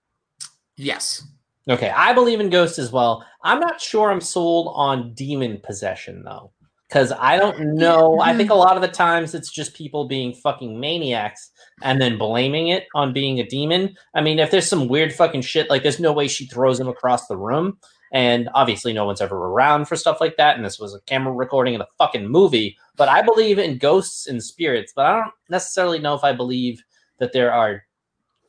[0.77, 1.23] Yes.
[1.69, 3.25] Okay, I believe in ghosts as well.
[3.45, 6.51] I'm not sure I'm sold on demon possession though,
[6.93, 8.21] because I don't know.
[8.21, 8.59] I think a mm-hmm.
[8.59, 11.51] lot of the times it's just people being fucking maniacs
[11.81, 13.97] and then blaming it on being a demon.
[14.15, 16.89] I mean, if there's some weird fucking shit, like there's no way she throws him
[16.89, 17.79] across the room,
[18.13, 20.57] and obviously no one's ever around for stuff like that.
[20.57, 22.77] And this was a camera recording of a fucking movie.
[22.97, 26.85] But I believe in ghosts and spirits, but I don't necessarily know if I believe
[27.21, 27.85] that there are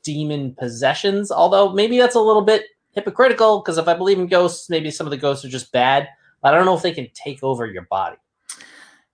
[0.03, 1.32] demon possessions.
[1.32, 5.08] Although maybe that's a little bit hypocritical because if I believe in ghosts, maybe some
[5.08, 6.10] of the ghosts are just bad.
[6.41, 8.17] But I don't know if they can take over your body.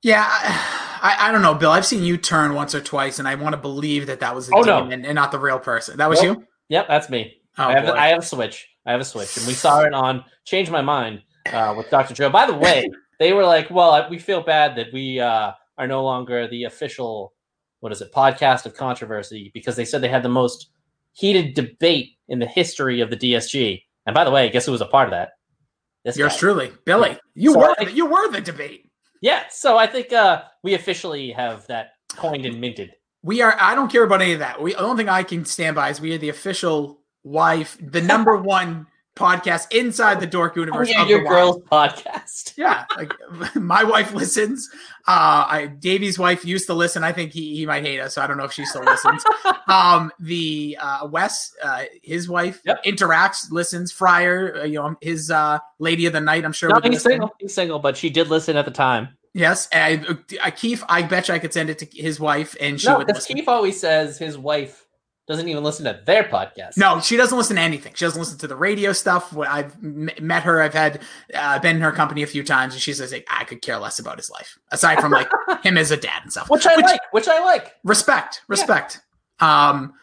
[0.01, 1.71] Yeah, I, I, don't know, Bill.
[1.71, 4.49] I've seen you turn once or twice, and I want to believe that that was
[4.49, 4.81] a Oh, no.
[4.83, 5.97] demon and not the real person.
[5.97, 6.45] That was you.
[6.69, 7.33] Yep, that's me.
[7.57, 7.91] Oh, I have boy.
[7.91, 8.67] I have a switch.
[8.85, 12.13] I have a switch, and we saw it on Change My Mind uh, with Dr.
[12.13, 12.29] Joe.
[12.29, 16.03] By the way, they were like, "Well, we feel bad that we uh, are no
[16.03, 17.33] longer the official
[17.81, 20.69] what is it podcast of controversy because they said they had the most
[21.13, 24.71] heated debate in the history of the DSG." And by the way, I guess who
[24.71, 25.31] was a part of that?
[26.05, 26.39] This Yours guy.
[26.39, 27.17] truly, Billy.
[27.35, 28.88] You So were I- you were the debate.
[29.21, 32.91] Yeah, so I think uh, we officially have that coined and minted.
[33.21, 33.55] We are.
[33.59, 34.61] I don't care about any of that.
[34.61, 34.73] We.
[34.73, 38.37] The only thing I can stand by is we are the official wife, the number
[38.41, 40.89] one podcast inside the Dork Oh, universe.
[40.89, 42.53] yeah, of your girls podcast.
[42.57, 43.13] Yeah, like
[43.55, 44.69] my wife listens.
[45.07, 47.03] Uh, I Davey's wife used to listen.
[47.03, 48.15] I think he, he might hate us.
[48.15, 49.23] So I don't know if she still listens.
[49.67, 52.83] um, the uh, Wes, uh, his wife Yep.
[52.85, 53.91] interacts, listens.
[53.91, 56.43] Fryer, uh, you know, his uh, lady of the night.
[56.45, 56.69] I'm sure.
[56.69, 57.11] No, he's listen.
[57.11, 57.35] single.
[57.39, 59.09] He's single, but she did listen at the time.
[59.33, 60.05] Yes, and
[60.41, 60.83] I, uh, Keith.
[60.89, 63.25] I bet you I could send it to his wife, and she No, would because.
[63.25, 64.85] Keith always says his wife
[65.29, 66.75] doesn't even listen to their podcast.
[66.75, 67.93] No, she doesn't listen to anything.
[67.93, 69.37] She doesn't listen to the radio stuff.
[69.37, 71.01] I've met her, I've had
[71.35, 73.77] uh, been in her company a few times, and she says like, I could care
[73.77, 75.29] less about his life, aside from like
[75.63, 76.49] him as a dad and stuff.
[76.49, 76.99] which I like.
[77.11, 77.75] Which I like.
[77.83, 79.01] Respect, respect.
[79.39, 79.93] Um.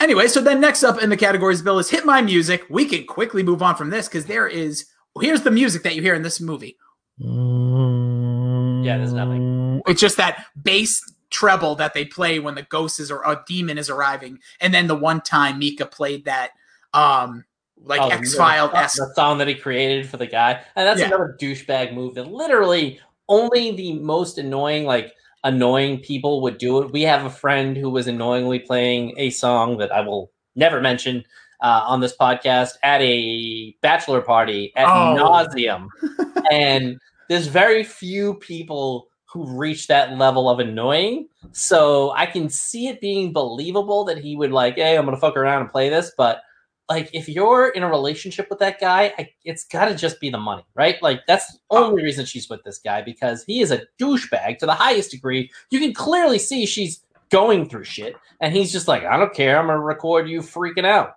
[0.00, 2.64] Anyway, so then next up in the categories, Bill is hit my music.
[2.70, 4.86] We can quickly move on from this because there is
[5.20, 6.78] here's the music that you hear in this movie.
[7.18, 9.82] Yeah, there's nothing.
[9.86, 10.98] It's just that bass
[11.32, 14.86] treble that they play when the ghost is or a demon is arriving, and then
[14.86, 16.50] the one time Mika played that
[16.94, 17.44] um
[17.84, 21.08] like Oh, X File the, song that he created for the guy, and that's Yeah.
[21.08, 26.92] another douchebag move that literally only the most annoying, like annoying people would do it.
[26.92, 31.24] We have a friend who was annoyingly playing a song that I will never mention
[31.60, 35.16] uh, on this podcast at a bachelor party at Oh.
[35.16, 35.88] nauseum,
[36.52, 41.26] and there's very few people who reach that level of annoying.
[41.52, 45.36] So I can see it being believable that he would like, hey, I'm gonna fuck
[45.36, 46.42] around and play this, but
[46.88, 50.28] like if you're in a relationship with that guy, I, it's got to just be
[50.28, 51.02] the money, right?
[51.02, 51.84] Like that's the oh.
[51.84, 55.50] only reason she's with this guy because he is a douchebag to the highest degree.
[55.70, 59.58] You can clearly see she's going through shit, and he's just like, I don't care,
[59.58, 61.14] I'm gonna record you freaking out.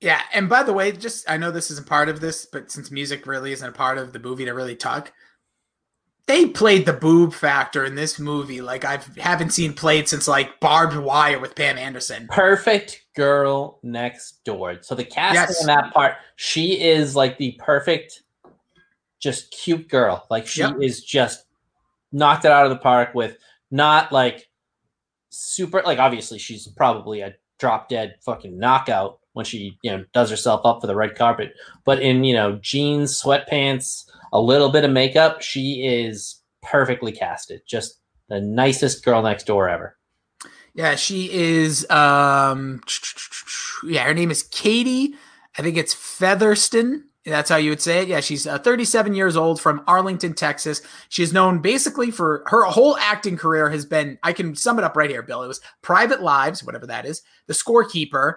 [0.00, 2.90] Yeah, and by the way, just I know this isn't part of this, but since
[2.90, 5.12] music really isn't a part of the movie to really talk,
[6.30, 10.60] they played the boob factor in this movie like I haven't seen played since like
[10.60, 12.28] Barbed Wire with Pam Anderson.
[12.30, 14.78] Perfect girl next door.
[14.80, 15.60] So the casting Yes.
[15.60, 18.22] in that part, she is like the perfect,
[19.18, 20.24] just cute girl.
[20.30, 20.76] Like she Yep.
[20.80, 21.46] is just
[22.12, 23.36] knocked it out of the park with
[23.72, 24.48] not like
[25.30, 30.30] super like obviously she's probably a drop dead fucking knockout when she you know does
[30.30, 31.52] herself up for the red carpet
[31.84, 37.60] but in you know jeans sweatpants a little bit of makeup she is perfectly casted
[37.66, 39.96] just the nicest girl next door ever
[40.74, 41.88] Yeah, she is.
[41.90, 42.80] Um,
[43.84, 45.14] yeah, her name is Katie.
[45.58, 47.04] I think it's Featherston.
[47.26, 48.08] That's how you would say it.
[48.08, 50.80] Yeah, she's uh, 37 years old from Arlington, Texas.
[51.10, 54.18] She's known basically for her whole acting career has been.
[54.22, 55.42] I can sum it up right here, Bill.
[55.42, 58.36] It was Private Lives, whatever that is, The Scorekeeper,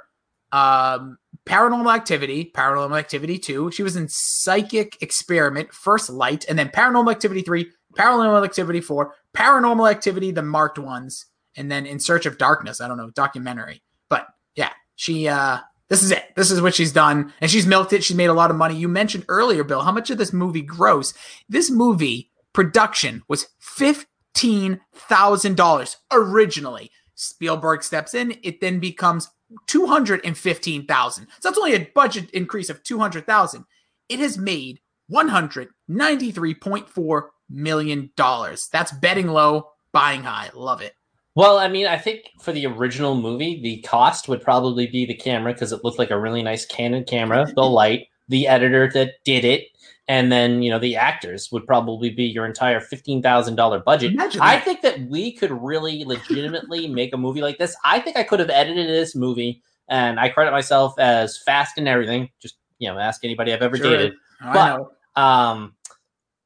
[0.54, 3.72] um, Paranormal Activity, Paranormal Activity 2.
[3.72, 9.14] She was in Psychic Experiment, First Light, and then Paranormal Activity 3, Paranormal Activity 4,
[9.36, 11.26] Paranormal Activity, the marked ones,
[11.58, 12.80] and then In Search of Darkness.
[12.80, 13.84] I don't know, documentary.
[14.10, 15.58] But yeah, she uh
[15.90, 16.24] this is it.
[16.36, 17.34] This is what she's done.
[17.42, 18.04] And she's milked it.
[18.04, 18.76] She's made a lot of money.
[18.76, 21.14] You mentioned earlier, Bill, how much of this movie gross?
[21.50, 26.92] This movie production was $15,000 originally.
[27.16, 29.30] Spielberg steps in, it then becomes
[29.68, 31.28] 215,000.
[31.28, 33.66] So that's only a budget increase of 200,000.
[34.10, 34.80] It has made
[35.12, 38.70] 193.4 million dollars.
[38.72, 40.50] That's betting low, buying high.
[40.54, 40.94] Love it.
[41.36, 45.16] Well, I mean, I think for the original movie, the cost would probably be the
[45.16, 49.16] camera because it looked like a really nice Canon camera, the light, the editor that
[49.26, 49.68] did it,
[50.08, 54.16] and then you know the actors would probably be your entire fifteen thousand dollar budget.
[54.42, 57.76] I think that we could really legitimately make a movie like this.
[57.86, 61.88] I think I could have edited this movie, and I credit myself as fast and
[61.88, 62.30] everything.
[62.42, 63.90] Just you know, ask anybody I've ever Sure.
[63.90, 64.14] dated.
[64.42, 65.22] I But-.
[65.22, 65.76] Um,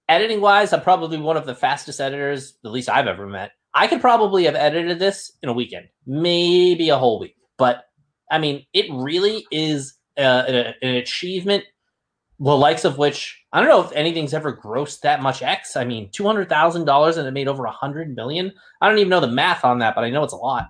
[0.10, 3.52] editing wise, I'm probably one of the fastest editors, at least I've ever met.
[3.74, 7.36] I could probably have edited this in a weekend, maybe a whole week.
[7.58, 7.86] But
[8.32, 11.64] I mean, it really is uh, an achievement,
[12.40, 15.76] the likes of which I don't know if anything's ever grossed that much X.
[15.76, 18.52] I mean, two hundred thousand dollars and it made over a hundred million.
[18.82, 20.70] I don't even know the math on that, but I know it's a lot.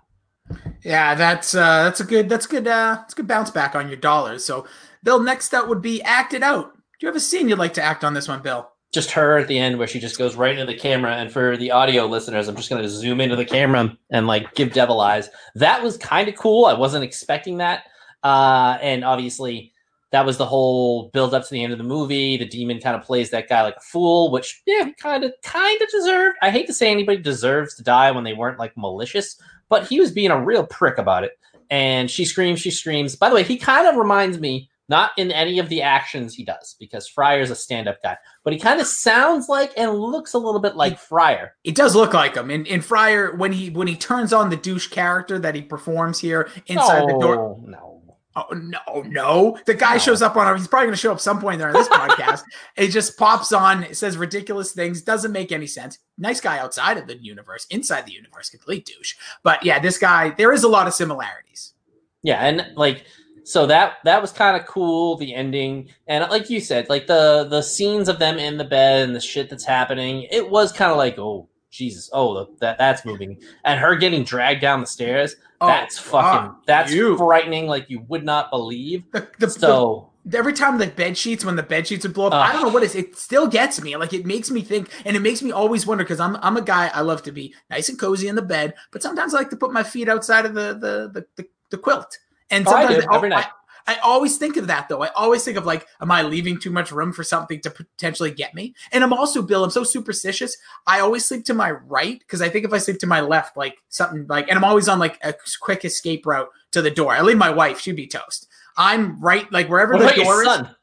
[0.83, 3.87] Yeah, that's uh that's a good that's good uh that's a good bounce back on
[3.87, 4.45] your dollars.
[4.45, 4.65] So
[5.03, 6.73] Bill, next up would be Act It Out.
[6.73, 8.69] Do you have a scene you'd like to act on this one, Bill?
[8.93, 11.57] just her at the end where she just goes right into the camera and for
[11.57, 15.01] the audio listeners i'm just going to zoom into the camera and like give devil
[15.01, 17.83] eyes that was kind of cool i wasn't expecting that
[18.23, 19.73] uh and obviously
[20.11, 22.95] that was the whole build up to the end of the movie the demon kind
[22.95, 26.37] of plays that guy like a fool which yeah he kind of kind of deserved
[26.41, 29.39] i hate to say anybody deserves to die when they weren't like malicious
[29.69, 31.31] but he was being a real prick about it
[31.69, 35.31] and she screams she screams by the way he kind of reminds me not in
[35.31, 38.17] any of the actions he does because Fryer's a stand-up guy
[38.47, 41.53] but he kind of sounds like and looks a little bit like Fryer.
[41.65, 42.49] It does look like him.
[42.49, 46.17] In in Fryer, when he when he turns on the douche character that he performs
[46.17, 47.37] here inside the door.
[47.37, 47.96] Oh, no,
[48.37, 49.57] Oh no, oh, no.
[49.65, 49.99] The guy No.
[49.99, 52.43] shows up on he's probably gonna show up some point there during this podcast.
[52.75, 55.97] It just pops on, it says ridiculous things, doesn't make any sense.
[56.17, 59.15] Nice guy outside of the universe, inside the universe, complete douche.
[59.43, 61.73] But yeah, this guy, there is a lot of similarities.
[62.21, 63.05] Yeah, and like
[63.43, 65.17] so that that was kind of cool.
[65.17, 69.07] The ending and like you said, like the the scenes of them in the bed
[69.07, 70.27] and the shit that's happening.
[70.29, 74.23] It was kind of like oh Jesus, oh the, that that's moving, and her getting
[74.23, 75.35] dragged down the stairs.
[75.59, 77.17] Oh, that's fucking fuck that's you.
[77.17, 77.67] frightening.
[77.67, 79.03] Like you would not believe.
[79.11, 82.27] The, the, So the- every time the bed sheets, when the bed sheets would blow
[82.27, 82.49] up, Ugh.
[82.49, 82.95] I don't know what it is.
[82.95, 83.95] It still gets me.
[83.97, 86.61] Like it makes me think, and it makes me always wonder because I'm I'm a
[86.61, 86.89] guy.
[86.93, 89.57] I love to be nice and cozy in the bed, but sometimes I like to
[89.57, 92.17] put my feet outside of the the the, the, the quilt.
[92.49, 93.45] And Oh, I sometimes do, oh, every night.
[93.45, 93.51] I,
[93.87, 95.01] I always think of that though.
[95.01, 98.31] I always think of like, am I leaving too much room for something to potentially
[98.31, 98.75] get me?
[98.91, 100.57] And I'm also, Bill, I'm so superstitious.
[100.85, 103.55] I always sleep to my right because I think if I sleep to my left,
[103.55, 107.13] like something like, and I'm always on like a quick escape route to the door.
[107.13, 108.47] I leave my wife; she'd be toast.
[108.75, 110.47] I'm right, like wherever what the door your is.
[110.47, 110.75] son?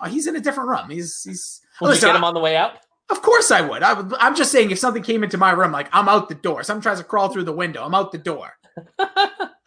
[0.00, 0.88] Oh, he's in a different room.
[0.88, 1.60] He's he's.
[1.80, 2.78] You Listen, get him on the way out?
[3.10, 3.82] Of course I would.
[3.82, 4.14] I would.
[4.14, 6.62] I'm just saying, if something came into my room, like I'm out the door.
[6.62, 8.52] Someone tries to crawl through the window, I'm out the door.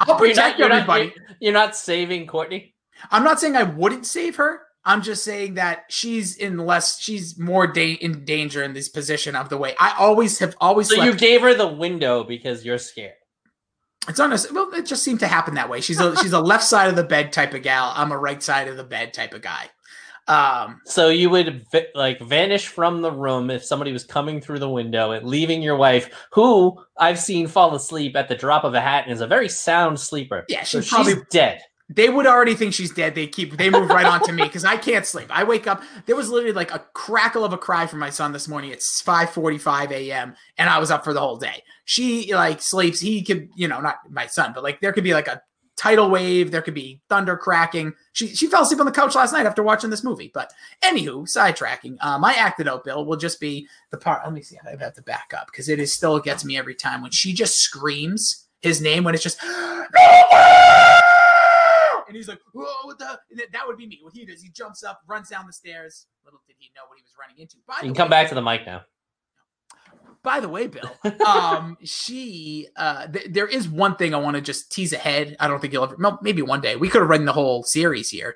[0.07, 1.03] I'll You're protect not, you're, not, everybody.
[1.03, 2.75] you're, you're not saving Courtney.
[3.11, 4.61] I'm not saying I wouldn't save her.
[4.85, 6.99] I'm just saying that she's in less.
[6.99, 10.89] She's more da- in danger in this position of the way I always have always.
[10.89, 13.13] So you gave her the window because you're scared.
[14.09, 14.51] It's on us.
[14.51, 15.79] Well, it just seemed to happen that way.
[15.79, 17.93] She's a she's a left side of the bed type of gal.
[17.95, 19.69] I'm a right side of the bed type of guy.
[20.27, 24.69] Um, So you would like vanish from the room if somebody was coming through the
[24.69, 28.81] window and leaving your wife, who I've seen fall asleep at the drop of a
[28.81, 30.45] hat and is a very sound sleeper.
[30.47, 31.61] Yeah, so she's probably- she's dead.
[31.89, 33.13] they would already think she's dead.
[33.13, 35.27] They keep they move right on to me because I can't sleep.
[35.29, 35.83] I wake up.
[36.05, 38.71] There was literally like a crackle of a cry from my son this morning.
[38.71, 40.33] It's five forty five a.m.
[40.57, 41.61] and I was up for the whole day.
[41.85, 43.01] She like sleeps.
[43.01, 45.41] He could you know not my son, but like there could be like a
[45.75, 47.93] tidal wave, there could be thunder cracking.
[48.13, 50.31] She she fell asleep on the couch last night after watching this movie.
[50.33, 51.97] But anywho, sidetracking.
[52.01, 54.21] Uh, my acted out bill will just be the part.
[54.23, 54.57] Let me see.
[54.65, 57.33] I have to back up because it is still gets me every time when she
[57.33, 59.39] just screams his name when it's just.
[62.05, 63.99] And he's like, "Whoa, what the?" And that- would be me.
[64.03, 66.05] What he does, he jumps up, runs down the stairs.
[66.23, 67.55] Little did he know what he was running into.
[67.65, 68.83] By You can come back to the mic now.
[70.23, 70.89] By the way, Bill,
[71.27, 75.35] um, she, uh, th- there is one thing I want to just tease ahead.
[75.39, 77.63] I don't think you'll ever, no, maybe one day we could have run the whole
[77.63, 78.35] series here.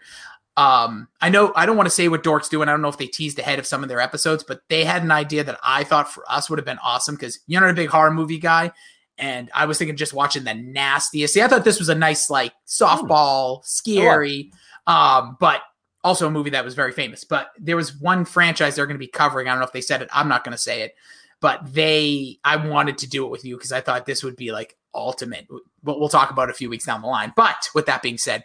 [0.58, 2.68] Um, I know I don't want to say what Dorks doing.
[2.68, 5.04] I don't know if they teased ahead of some of their episodes, but they had
[5.04, 7.76] an idea that I thought for us would have been awesome because you're not a
[7.76, 8.72] big horror movie guy,
[9.20, 11.36] and I was thinking just watching the nastiest.
[11.36, 14.52] See, I thought this was a nice like softball, scary,
[14.88, 15.62] um, but
[16.04, 17.24] also a movie that was very famous.
[17.24, 19.48] But there was one franchise they're going to be covering.
[19.48, 20.10] I don't know if they said it.
[20.12, 20.96] I'm not going to say it
[21.42, 24.52] but they i wanted to do it with you because i thought this would be
[24.52, 25.48] like ultimate
[25.84, 27.32] but we'll talk about a few weeks down the line.
[27.36, 28.44] But with that being said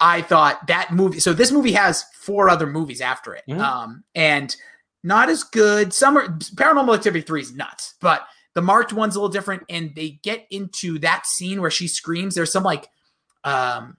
[0.00, 3.60] i thought that movie so this movie has four other movies after it Mhm.
[3.60, 4.56] um and
[5.02, 5.94] not as good.
[5.94, 9.94] Some are paranormal activity 3 is nuts but the marked one's a little different and
[9.94, 12.34] they get into that scene where she screams.
[12.34, 12.88] There's some like
[13.44, 13.96] um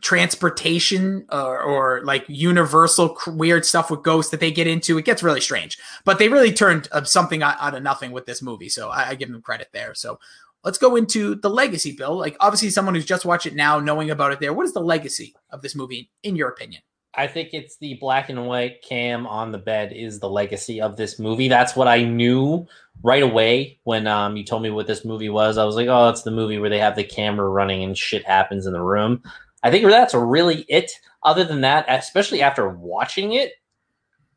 [0.00, 4.98] transportation or, or like universal weird stuff with ghosts that they get into.
[4.98, 8.26] It gets really strange, but they really turned uh, something out, out of nothing with
[8.26, 8.68] this movie.
[8.68, 9.94] So I, I give them credit there.
[9.94, 10.18] So
[10.64, 12.16] let's go into the legacy, Bill.
[12.16, 14.52] Like obviously, someone who's just watched it now, knowing about it there.
[14.52, 16.82] What is the legacy of this movie, in your opinion?
[17.14, 20.96] I think it's the black and white cam on the bed is the legacy of
[20.96, 21.48] this movie.
[21.48, 22.66] That's what I knew
[23.02, 25.58] right away when um, you told me what this movie was.
[25.58, 28.24] I was like, oh, it's the movie where they have the camera running and shit
[28.24, 29.22] happens in the room.
[29.62, 30.90] I think that's really it.
[31.22, 33.52] Other than that, especially after watching it,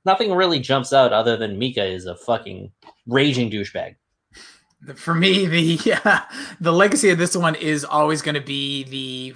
[0.06, 2.72] nothing really jumps out other than Micah is a fucking
[3.08, 3.96] raging douchebag.
[4.96, 5.78] For me, the
[6.60, 9.34] the legacy of this one is always going to be the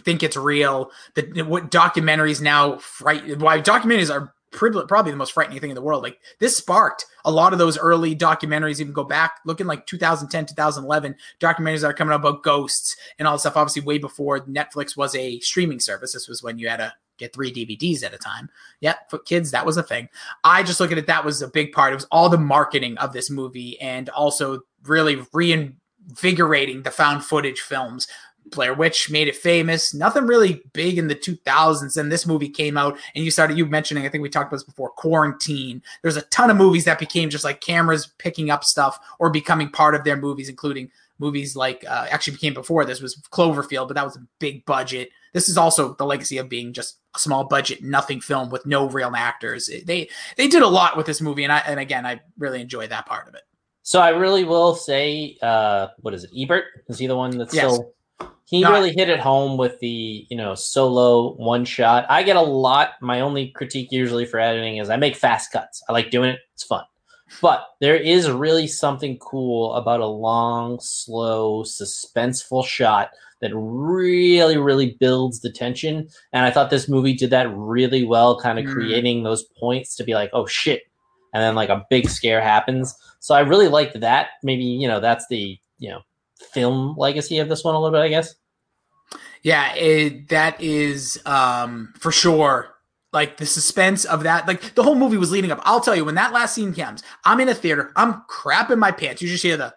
[0.00, 0.90] think it's real.
[1.14, 3.38] The what documentaries now fright.
[3.38, 6.02] Why documentaries are probably the most frightening thing in the world.
[6.02, 8.80] Like this sparked a lot of those early documentaries.
[8.80, 13.26] Even go back looking like 2010, 2011 documentaries that are coming out about ghosts and
[13.26, 13.56] all this stuff.
[13.56, 16.12] Obviously, way before Netflix was a streaming service.
[16.12, 18.48] This was when you had to get three DVDs at a time.
[18.80, 20.08] Yeah, for kids, that was a thing.
[20.42, 21.06] I just look at it.
[21.06, 21.92] That was a big part.
[21.92, 27.60] It was all the marketing of this movie and also really reinvigorating the found footage
[27.60, 28.08] films.
[28.50, 29.94] Blair Witch made it famous.
[29.94, 31.96] Nothing really big in the 2000s.
[31.96, 34.04] And this movie came out, and you started you mentioning.
[34.04, 34.90] I think we talked about this before.
[34.90, 35.82] Quarantine.
[36.02, 39.70] There's a ton of movies that became just like cameras picking up stuff or becoming
[39.70, 43.94] part of their movies, including movies like uh, actually became before this was Cloverfield, but
[43.94, 45.10] that was a big budget.
[45.32, 48.88] This is also the legacy of being just a small budget, nothing film with no
[48.88, 49.70] real actors.
[49.84, 52.90] They they did a lot with this movie, and I and again I really enjoyed
[52.90, 53.42] that part of it.
[53.82, 56.30] So I really will say, uh, what is it?
[56.36, 57.72] Ebert is he the one that's Yes.
[57.72, 57.92] still?
[58.44, 62.04] He No, really hit it home with the you know solo one shot.
[62.08, 62.90] I get a lot.
[63.00, 65.82] My only critique usually for editing is I make fast cuts.
[65.88, 66.40] I like doing it.
[66.54, 66.84] It's fun,
[67.40, 74.96] but there is really something cool about a long, slow, suspenseful shot that really, really
[75.00, 76.08] builds the tension.
[76.32, 78.72] And I thought this movie did that really well, kind of Mm.
[78.72, 80.82] creating those points to be like, oh shit,
[81.32, 82.94] and then like a big scare happens.
[83.20, 84.30] So I really liked that.
[84.42, 86.00] Maybe you know that's the you know
[86.52, 88.34] film legacy of this one a little bit, I guess.
[89.42, 92.74] Yeah, it, that is um, for sure.
[93.12, 95.60] Like the suspense of that, like the whole movie was leading up.
[95.64, 98.92] I'll tell you, when that last scene comes, I'm in a theater, I'm crapping my
[98.92, 99.20] pants.
[99.20, 99.74] You just hear the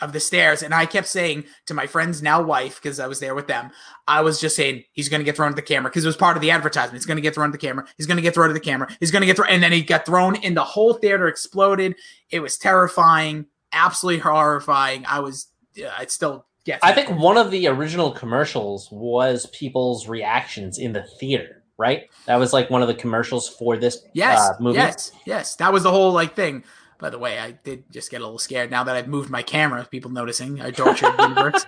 [0.00, 3.20] of the stairs, and I kept saying to my friend's now wife, because I was
[3.20, 3.70] there with them,
[4.06, 6.16] I was just saying he's going to get thrown to the camera because it was
[6.16, 6.94] part of the advertisement.
[6.94, 7.86] He's going to get thrown to the camera.
[7.96, 8.88] He's going to get thrown to the camera.
[9.00, 11.96] He's going to get thrown, and then he got thrown, and the whole theater exploded.
[12.30, 15.04] It was terrifying, absolutely horrifying.
[15.06, 16.82] I was, it still gets.
[16.82, 22.08] I think one of the original commercials was people's reactions in the theater, right?
[22.26, 24.76] That was like one of the commercials for this Yes, uh, movie.
[24.78, 25.56] yes, yes.
[25.56, 26.64] That was the whole like thing.
[26.98, 29.42] By the way, I did just get a little scared now that I've moved my
[29.42, 29.86] camera.
[29.88, 31.64] People noticing I tortured universe.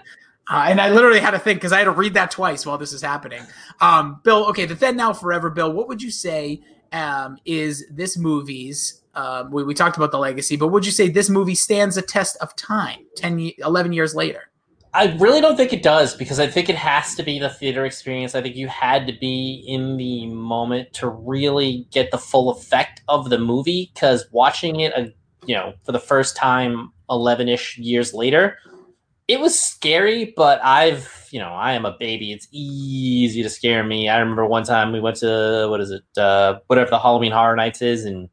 [0.49, 2.79] Uh, and I literally had to think because I had to read that twice while
[2.79, 3.43] this is happening.
[3.81, 5.73] Um, Bill, okay, the then now forever, Bill.
[5.73, 9.00] What would you say um, is this movie's?
[9.14, 12.03] Um, we, we talked about the legacy, but would you say this movie stands a
[12.03, 14.51] test of time 10, 11 years later?
[14.92, 17.85] I really don't think it does because I think it has to be the theater
[17.85, 18.35] experience.
[18.35, 23.02] I think you had to be in the moment to really get the full effect
[23.08, 23.92] of the movie.
[23.94, 25.06] Because watching it, uh,
[25.46, 28.58] you know, for the first time, eleven-ish years later,
[29.29, 30.35] it was scary.
[30.37, 32.33] But I've, you know, I am a baby.
[32.33, 34.08] It's easy to scare me.
[34.08, 37.54] I remember one time we went to what is it, uh, whatever the Halloween Horror
[37.54, 38.29] Nights is in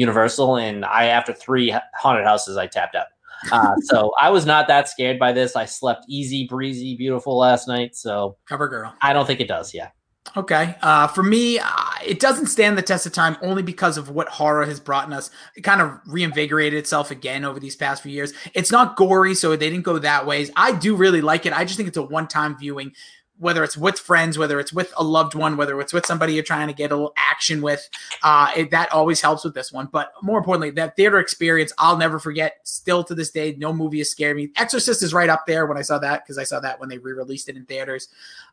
[0.00, 3.06] Universal, and I after three haunted houses, I tapped out.
[3.52, 5.56] Uh, so I was not that scared by this.
[5.56, 7.94] I slept easy, breezy, beautiful last night.
[7.96, 8.94] So Cover girl.
[9.02, 9.74] I don't think it does.
[9.74, 9.88] Yeah.
[10.36, 10.76] Okay.
[10.82, 11.66] Uh, for me, uh,
[12.06, 15.12] it doesn't stand the test of time only because of what horror has brought in
[15.12, 15.30] us.
[15.56, 18.32] It kind of reinvigorated itself again over these past few years.
[18.54, 20.50] It's not gory, so they didn't go that ways.
[20.54, 21.52] I do really like it.
[21.52, 22.92] I just think it's a one time viewing,
[23.40, 26.42] whether it's with friends, whether it's with a loved one, whether it's with somebody you're
[26.42, 27.88] trying to get a little action with.
[28.22, 29.88] Uh, it, that always helps with this one.
[29.90, 32.56] But more importantly, that theater experience, I'll never forget.
[32.64, 34.50] Still to this day, no movie has scared me.
[34.56, 36.98] Exorcist is right up there when I saw that because I saw that when they
[36.98, 38.08] re released it in theaters.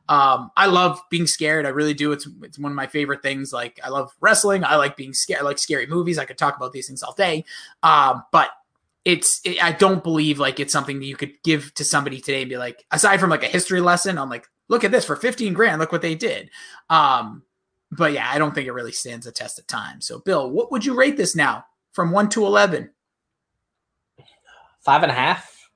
[0.10, 1.66] Um, I love being scared.
[1.66, 2.14] I really do.
[2.14, 3.52] It's it's one of my favorite things.
[3.52, 4.64] Like I love wrestling.
[4.64, 5.42] I like being scared.
[5.42, 6.18] I like scary movies.
[6.18, 7.44] I could talk about these things all day.
[7.84, 8.50] Um, but
[9.04, 12.42] it's it, I don't believe like it's something that you could give to somebody today
[12.42, 15.16] and be like, aside from like a history lesson, I'm like, look at this for
[15.16, 15.80] 15 grand.
[15.80, 16.50] Look what they did.
[16.90, 17.44] Um,
[17.92, 20.02] but yeah, I don't think it really stands the test of time.
[20.02, 22.92] So, Bill, what would you rate this now from one to eleven?
[24.82, 25.70] Five and a half.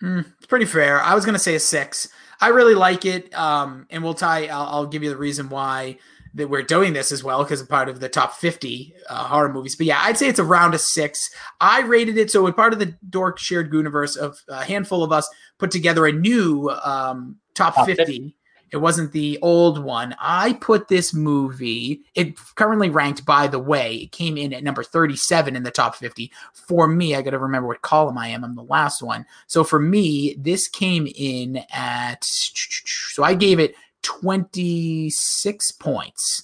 [0.00, 1.00] Hmm, it's pretty fair.
[1.00, 2.08] I was gonna say a six.
[2.40, 4.46] I really like it, um, and we'll tie.
[4.46, 5.98] I'll, I'll give you the reason why
[6.34, 9.52] that we're doing this as well because it's part of the top fifty uh, horror
[9.52, 9.74] movies.
[9.74, 11.30] But yeah, I'd say it's around a six.
[11.60, 15.12] I rated it so we're part of the Dork Shared Universe of a handful of
[15.12, 15.28] us
[15.58, 18.04] put together a new um, top, Top 50.
[18.04, 18.36] 50.
[18.72, 20.16] It wasn't the old one.
[20.20, 24.82] I put this movie, it currently ranked, by the way, it came in at number
[24.82, 26.32] 37 in the top 50.
[26.52, 28.42] For me, I got to remember what column I am.
[28.44, 29.24] I'm the last one.
[29.46, 36.42] So for me, this came in at, so I gave it 26 points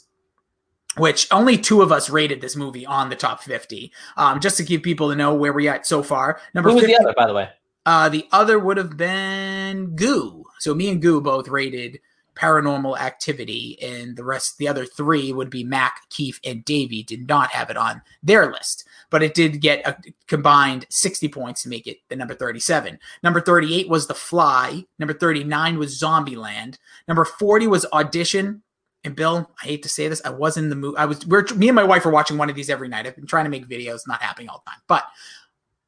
[0.99, 4.63] which only two of us rated this movie on the top 50 um, just to
[4.63, 7.15] give people to know where we're at so far number Who was 50 the other,
[7.17, 7.49] by the way?
[7.87, 10.42] uh, the other would have been Goo.
[10.63, 11.99] So me and Goo both rated
[12.37, 17.03] Paranormal Activity, and the rest, the other three would be Mac, Keith, and Davey.
[17.03, 19.97] Did not have it on their list, but it did get a
[20.29, 22.97] combined 60 points to make it the number 37.
[23.25, 24.85] Number 38 was The Fly.
[25.01, 26.79] Number 39 was Zombieland.
[27.09, 28.63] Number 40 was Audition.
[29.05, 30.97] And Bill, I hate to say this, I was in the movie.
[30.97, 31.27] I was.
[31.27, 33.05] We're me and my wife are watching one of these every night.
[33.05, 35.05] I've been trying to make videos, not happening all the time, but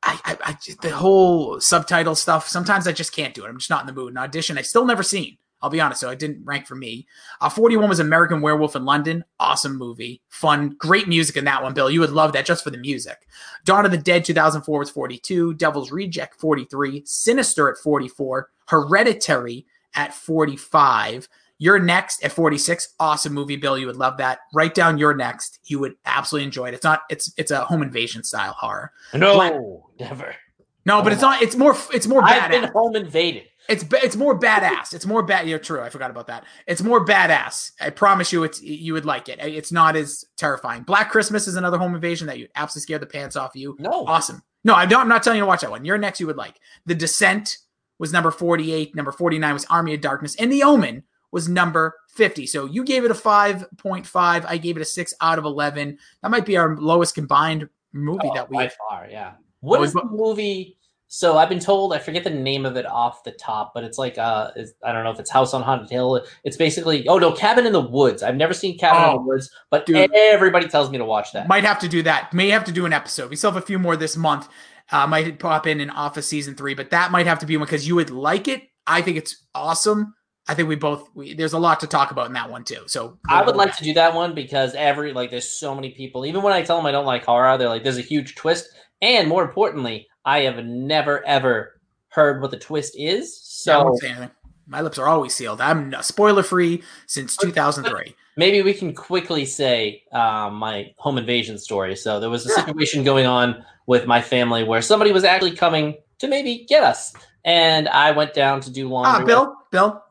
[0.05, 2.47] I, I, I the whole subtitle stuff.
[2.49, 3.49] Sometimes I just can't do it.
[3.49, 4.13] I'm just not in the mood.
[4.13, 5.39] An audition, I still never seen.
[5.63, 7.07] I'll be honest, so it didn't rank for me.
[7.41, 9.25] Uh, 41 was American Werewolf in London.
[9.41, 11.73] Awesome movie, fun, great music in that one.
[11.73, 13.27] Bill, you would love that just for the music.
[13.65, 15.55] Dawn of the Dead 2004 was 42.
[15.55, 17.03] Devil's Reject 43.
[17.07, 18.51] Sinister at 44.
[18.67, 21.31] Hereditary at 45.
[21.65, 22.93] You're next at 46.
[23.01, 23.79] Awesome movie, Bill.
[23.79, 24.41] You would love that.
[24.53, 25.61] Write down your next.
[25.65, 26.75] You would absolutely enjoy it.
[26.75, 27.05] It's not.
[27.09, 28.93] It's it's a home invasion style horror.
[29.15, 30.37] No, never.
[30.85, 31.41] No, but it's not.
[31.41, 31.75] It's more.
[31.95, 33.45] It's more I've been home invaded.
[33.71, 34.93] It's it's more badass.
[34.93, 35.49] It's more bad.
[35.49, 35.81] You're true.
[35.81, 36.45] I forgot about that.
[36.67, 37.71] It's more badass.
[37.81, 39.39] I promise you, it's you would like it.
[39.41, 40.83] It's not as terrifying.
[40.83, 43.75] Black Christmas is another home invasion that you absolutely scare the pants off you.
[43.79, 44.05] No.
[44.07, 44.43] Awesome.
[44.65, 45.87] No, I'm not, I'm not telling you to watch that one.
[45.87, 46.61] Your next you would like.
[46.85, 47.57] The Descent
[47.99, 48.95] was number 48.
[48.95, 50.37] Number 49 was Army of Darkness.
[50.37, 51.05] And The Omen
[51.35, 52.47] was number 50.
[52.47, 54.45] So you gave it a 5.5.
[54.47, 55.99] I gave it a 6 out of 11.
[56.22, 59.32] That might be our lowest combined movie Oh, that we by far, yeah.
[59.61, 60.78] What Oh, is the movie?
[61.07, 63.99] So I've been told I forget the name of it off the top, but it's
[63.99, 66.24] like uh, it's, I don't know if it's House on Haunted Hill.
[66.43, 68.22] It's basically oh no, Cabin in the Woods.
[68.24, 70.11] I've never seen Cabin in Oh, the Woods, but dude.
[70.12, 71.47] everybody tells me to watch that.
[71.47, 72.32] Might have to do that.
[72.32, 73.30] May have to do an episode.
[73.30, 74.49] We still have a few more this month.
[74.91, 77.66] Uh, might pop in in Office season three, but that might have to be one
[77.66, 78.62] because you would like it.
[78.87, 80.14] I think it's awesome.
[80.47, 81.09] I think we both.
[81.14, 82.82] We, there's a lot to talk about in that one too.
[82.86, 86.26] So I would like to do that one because every like there's so many people.
[86.26, 88.68] Even when I tell them I don't like horror, they're like, "There's a huge twist,"
[89.01, 93.40] and more importantly, I have never ever heard what the twist is.
[93.42, 94.30] So I So won't say anything.
[94.66, 95.61] My lips are always sealed.
[95.61, 98.14] I'm spoiler free since 2003.
[98.36, 101.95] maybe we can quickly say um, my home invasion story.
[101.97, 105.97] So there was a situation going on with my family where somebody was actually coming
[106.18, 107.12] to maybe get us,
[107.45, 109.11] and I went down to do laundry.
[109.11, 109.26] Ah, laundry.
[109.26, 110.04] Bill, Bill.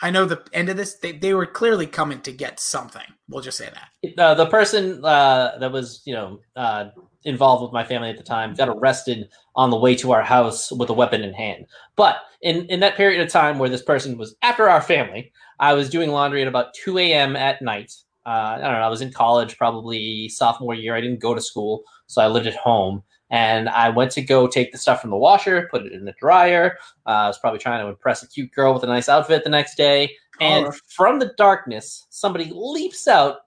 [0.00, 0.94] I know the end of this.
[0.94, 3.02] They, they were clearly coming to get something.
[3.28, 4.18] We'll just say that.
[4.18, 6.90] uh, the person uh, that was you know uh,
[7.24, 10.70] involved with my family at the time got arrested on the way to our house
[10.72, 14.16] with a weapon in hand but in, in that period of time where this person
[14.16, 17.92] was after our family i was doing laundry at about 2 a.m at night
[18.24, 21.40] uh, i don't know i was in college probably sophomore year i didn't go to
[21.40, 25.10] school so i lived at home and i went to go take the stuff from
[25.10, 26.76] the washer put it in the dryer
[27.06, 29.50] uh, i was probably trying to impress a cute girl with a nice outfit the
[29.50, 30.10] next day
[30.40, 33.38] and from the darkness somebody leaps out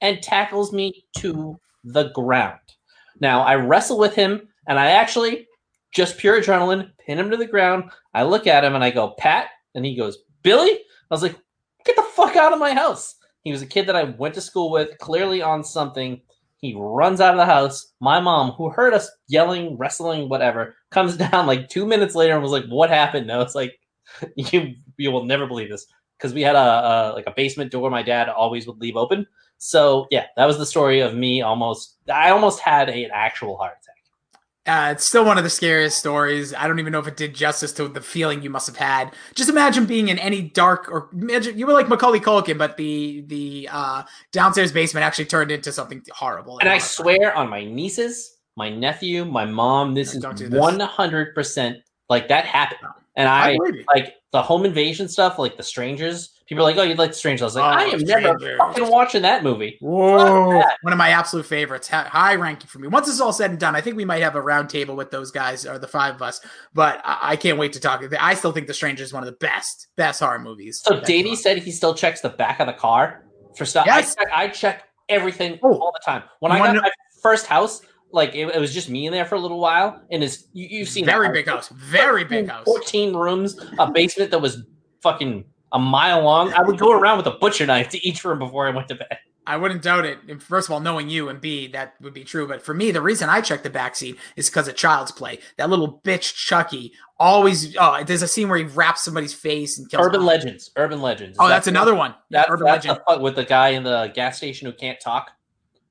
[0.00, 2.58] and tackles me to the ground.
[3.20, 5.46] Now I wrestle with him, and I actually
[5.92, 7.90] just pure adrenaline pin him to the ground.
[8.14, 10.72] I look at him and I go, Pat, and he goes, Billy.
[10.72, 11.36] I was like,
[11.84, 13.16] get the fuck out of my house.
[13.42, 16.20] He was a kid that I went to school with, clearly on something.
[16.60, 17.92] He runs out of the house.
[18.00, 22.42] My mom, who heard us yelling, wrestling, whatever, comes down like two minutes later and
[22.42, 23.78] was like, "What happened?" No, it's like,
[24.36, 25.86] "You you will never believe this."
[26.18, 29.26] Because we had a, a like a basement door my dad always would leave open.
[29.58, 31.96] So yeah, that was the story of me almost.
[32.12, 33.97] I almost had a, an actual heart attack.
[34.68, 36.52] Uh, it's still one of the scariest stories.
[36.52, 39.14] I don't even know if it did justice to the feeling you must have had.
[39.34, 43.22] Just imagine being in any dark or imagine you were like Macaulay Culkin, but the
[43.28, 46.58] the uh, downstairs basement actually turned into something horrible.
[46.58, 50.48] And I swear on my nieces, my nephew, my mom, this No, is don't do
[50.50, 50.60] this.
[50.60, 51.78] one hundred percent
[52.10, 52.92] like that happened.
[53.16, 53.58] And I I
[53.94, 56.34] like the home invasion stuff, like the strangers.
[56.46, 58.38] People are like, "Oh, you like the strangers?" I was like, Oh, "I am never
[58.38, 58.58] Strangers.
[58.58, 60.76] fucking watching that movie." Whoa, that.
[60.82, 62.88] one of my absolute favorites, high ranking for me.
[62.88, 64.96] Once this is all said and done, I think we might have a round table
[64.96, 66.40] with those guys or the five of us.
[66.72, 68.02] But I, I can't wait to talk.
[68.18, 70.80] I still think The Stranger is one of the best, best horror movies.
[70.82, 73.24] So that Davey said he still checks the back of the car
[73.56, 73.84] for stuff.
[73.86, 74.14] Yes.
[74.18, 75.72] I check, I check everything Oh.
[75.78, 76.22] all the time.
[76.40, 76.90] When You I got know- my
[77.22, 77.82] first house,
[78.12, 80.66] like it, it was just me in there for a little while, and it's you,
[80.70, 82.64] you've seen very big house, very big house.
[82.64, 84.62] 14 rooms, a basement that was
[85.02, 86.52] fucking a mile long.
[86.54, 88.94] I would go around with a butcher knife to each room before I went to
[88.94, 89.18] bed.
[89.46, 90.42] I wouldn't doubt it.
[90.42, 92.46] First of all, knowing you and B, that would be true.
[92.46, 95.38] But for me, the reason I checked the back seat is because of Child's Play.
[95.56, 97.74] That little bitch Chucky always.
[97.78, 100.04] Oh, there's a scene where he wraps somebody's face and kills.
[100.06, 100.24] Urban.
[100.26, 100.70] Legends.
[100.76, 101.38] Urban Legends.
[101.40, 102.10] Oh, Is that's that- another one.
[102.28, 103.04] Yeah, That's, Urban that's Legend.
[103.08, 105.30] the with the guy in the gas station who can't talk.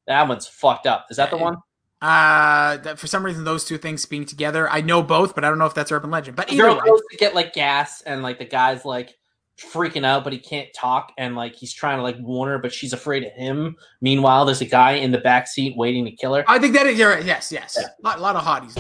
[0.05, 1.07] That one's fucked up.
[1.09, 1.57] Is that the one?
[2.01, 5.49] Uh, that for some reason, those two things being together, I know both, but I
[5.49, 6.37] don't know if that's Urban Legend.
[6.37, 9.15] But The either girl way, goes to get like gas, and like the guy's like
[9.59, 12.71] freaking out, but he can't talk, and like he's trying to like warn her, but
[12.71, 13.75] she's afraid of him.
[14.01, 16.43] Meanwhile, there's a guy in the back seat waiting to kill her.
[16.47, 16.99] I think that is.
[16.99, 17.25] You're right.
[17.25, 17.75] Yes, yes.
[17.79, 17.87] Yeah.
[17.87, 18.75] A lot, lot of hotties.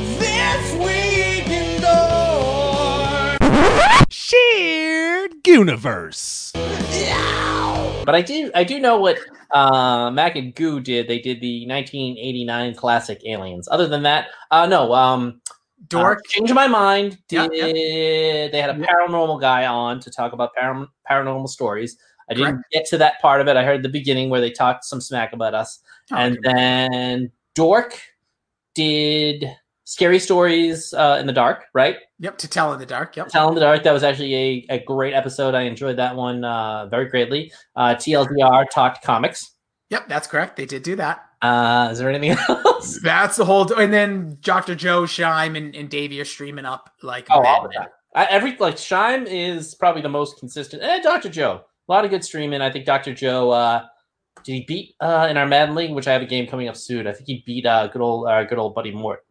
[4.11, 6.53] Shared Universe.
[8.07, 9.19] But I do I do know what
[9.51, 11.09] uh, Mac and Goo did.
[11.09, 13.67] They did the 1989 classic Aliens.
[13.69, 14.93] Other than that, uh, no.
[14.93, 15.41] Um,
[15.89, 16.19] Dork.
[16.19, 17.17] uh, Change my mind.
[17.27, 17.65] Did yeah.
[18.49, 21.97] they had a paranormal guy on to talk about param- paranormal stories?
[22.29, 22.71] I didn't Correct.
[22.71, 23.57] get to that part of it.
[23.57, 25.79] I heard the beginning where they talked some smack about us,
[26.09, 27.99] Oh, and then Dork
[28.73, 29.51] did
[29.87, 31.95] scary stories uh, in the dark, right?
[32.19, 32.37] yep.
[32.39, 33.15] To tell in the dark.
[33.15, 33.29] Yep.
[33.29, 33.83] Tell in the Dark.
[33.83, 35.55] That was actually a, a great episode.
[35.55, 37.51] I enjoyed that one uh, very greatly.
[37.75, 39.55] Uh, TLDR talked comics.
[39.89, 40.09] Yep.
[40.09, 40.57] That's correct.
[40.57, 41.21] They did do that.
[41.41, 42.99] Uh, is there anything else?
[43.01, 43.71] That's the whole.
[43.73, 44.75] And then Dr.
[44.75, 47.27] Joe, Shime, and, and Davey are streaming up like.
[47.29, 47.71] Oh, all madmen.
[47.71, 47.87] time.
[48.13, 50.83] I, every like Shime is probably the most consistent.
[50.83, 51.29] Eh, Dr.
[51.29, 52.61] Joe, a lot of good streaming.
[52.61, 53.13] I think Dr.
[53.13, 53.51] Joe.
[53.51, 53.85] Uh,
[54.43, 56.75] did he beat uh, in our Madden League, which I have a game coming up
[56.75, 57.07] soon?
[57.07, 59.23] I think he beat uh, good old uh, good old buddy Mort.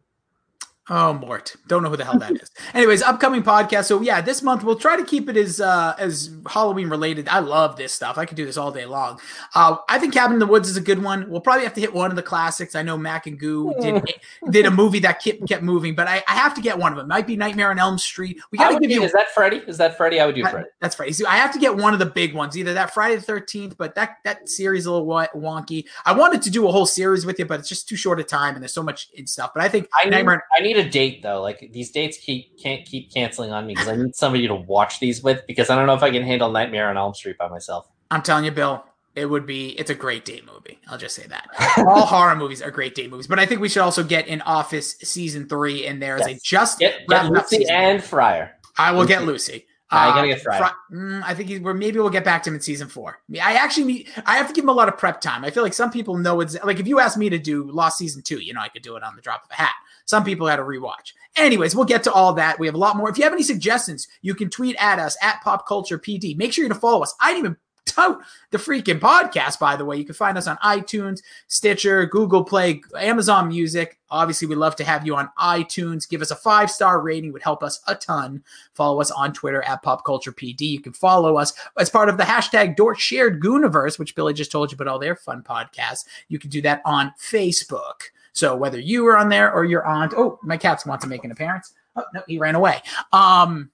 [0.89, 1.55] Oh, Mort.
[1.67, 2.49] Don't know who the hell that is.
[2.73, 3.85] Anyways, upcoming podcast.
[3.85, 7.27] So yeah, this month we'll try to keep it as uh as Halloween related.
[7.27, 8.17] I love this stuff.
[8.17, 9.19] I could do this all day long.
[9.53, 11.29] Uh I think Cabin in the Woods is a good one.
[11.29, 12.73] We'll probably have to hit one of the classics.
[12.73, 14.01] I know Mac and Goo did
[14.49, 16.97] did a movie that kept kept moving, but I, I have to get one of
[16.97, 17.09] them.
[17.09, 18.39] Might be Nightmare on Elm Street.
[18.51, 19.57] We gotta give do- you is that Freddy?
[19.67, 20.19] Is that Freddy?
[20.21, 20.67] I would do that- Freddy.
[20.79, 21.17] That's.
[21.17, 23.77] See, I have to get one of the big ones, either that Friday the Thirteenth,
[23.77, 25.85] but that that series is a little wonky.
[26.05, 28.23] I wanted to do a whole series with you, but it's just too short a
[28.23, 29.51] time, and there's so much in stuff.
[29.53, 30.43] But I think I need, Nightmare.
[30.57, 31.41] I need a date though.
[31.41, 34.99] Like these dates keep can't keep canceling on me because I need somebody to watch
[34.99, 37.47] these with because I don't know if I can handle Nightmare on Elm Street by
[37.47, 37.87] myself.
[38.11, 38.83] I'm telling you, Bill,
[39.15, 39.69] it would be.
[39.79, 40.79] It's a great date movie.
[40.87, 41.47] I'll just say that.
[41.87, 44.41] All horror movies are great date movies, but I think we should also get in
[44.41, 48.51] Office season three in there as a just Get, get Lucy and Fryer.
[48.77, 49.53] I will get Lucy.
[49.53, 49.65] Lucy.
[49.89, 50.57] I Uh, gotta get Fry.
[50.57, 53.19] Fry- mm, I think he's, we're maybe we'll get back to him in season four.
[53.41, 55.45] I actually need, I have to give him a lot of prep time.
[55.45, 57.97] I feel like some people know it's like if you ask me to do Lost
[57.97, 59.73] season two, you know I could do it on the drop of a hat.
[60.07, 61.13] Some people had to rewatch.
[61.35, 62.57] Anyways, we'll get to all that.
[62.57, 63.09] We have a lot more.
[63.09, 66.35] If you have any suggestions, you can tweet at us at Pop Culture PD.
[66.35, 67.13] Make sure you to follow us.
[67.21, 68.19] I didn't even tout
[68.51, 69.97] the freaking podcast, by the way.
[69.97, 73.99] You can find us on iTunes, Stitcher, Google Play, Amazon Music.
[74.09, 76.07] Obviously, we'd love to have you on iTunes.
[76.07, 78.43] Give us a five star rating, it would help us a ton.
[78.73, 80.61] Follow us on Twitter at Pop Culture PD.
[80.61, 84.51] You can follow us as part of the hashtag Dork Shared Gooniverse, which Billy just
[84.51, 86.05] told you about all their fun podcasts.
[86.27, 88.11] You can do that on Facebook.
[88.37, 91.25] So whether you were on there or your aunt, oh, my cats want to make
[91.25, 91.73] an appearance.
[91.95, 92.81] Oh no, he ran away.
[93.11, 93.71] Um,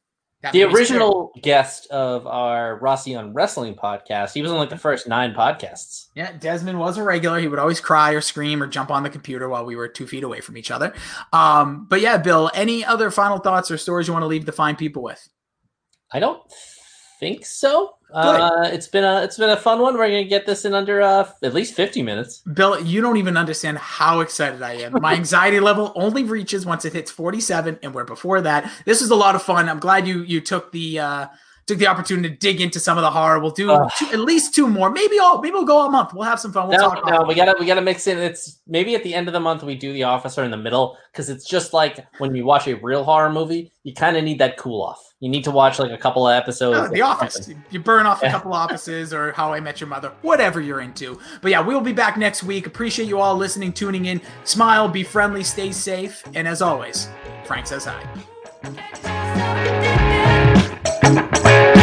[0.51, 5.05] The original guest of our Rossi on Wrestling podcast, he was on like the first
[5.05, 6.07] nine podcasts.
[6.16, 7.39] Yeah, Desmond was a regular.
[7.39, 10.07] He would always cry or scream or jump on the computer while we were two
[10.07, 10.93] feet away from each other.
[11.34, 14.51] Um, but yeah, Bill, any other final thoughts or stories you want to leave the
[14.53, 15.28] fine people with?
[16.11, 16.41] I don't
[17.20, 17.95] think so.
[18.14, 19.95] Uh, it's been a it's been a fun one.
[19.95, 22.39] We're gonna get this in under uh, at least fifty minutes.
[22.39, 25.01] Bill, you don't even understand how excited I am.
[25.01, 28.72] My anxiety level only reaches once it hits 47, and we're before that.
[28.86, 29.68] This is a lot of fun.
[29.68, 31.28] I'm glad you you took the uh
[31.66, 33.39] took the opportunity to dig into some of the horror.
[33.39, 33.89] We'll do Ugh.
[33.97, 35.41] two, at least two more, maybe all.
[35.41, 36.14] Maybe we'll go all month.
[36.14, 36.68] We'll have some fun.
[36.68, 37.05] We'll no, talk.
[37.09, 38.18] no, we gotta we gotta mix in.
[38.18, 40.57] It's maybe at the end of the month we do the office or in the
[40.57, 44.24] middle because it's just like when you watch a real horror movie, you kind of
[44.24, 44.99] need that cool off.
[45.20, 46.88] You need to watch like a couple of episodes.
[46.88, 47.36] Of the Office.
[47.36, 47.64] something.
[47.72, 48.32] You burn off a Yeah.
[48.34, 51.18] couple offices or How I Met Your Mother, whatever you're into.
[51.41, 52.68] But yeah, we'll be back next week.
[52.68, 54.20] Appreciate you all listening, tuning in.
[54.43, 57.07] Smile, be friendly, stay safe, and as always,
[57.45, 59.93] Frank says hi.
[61.04, 61.83] Música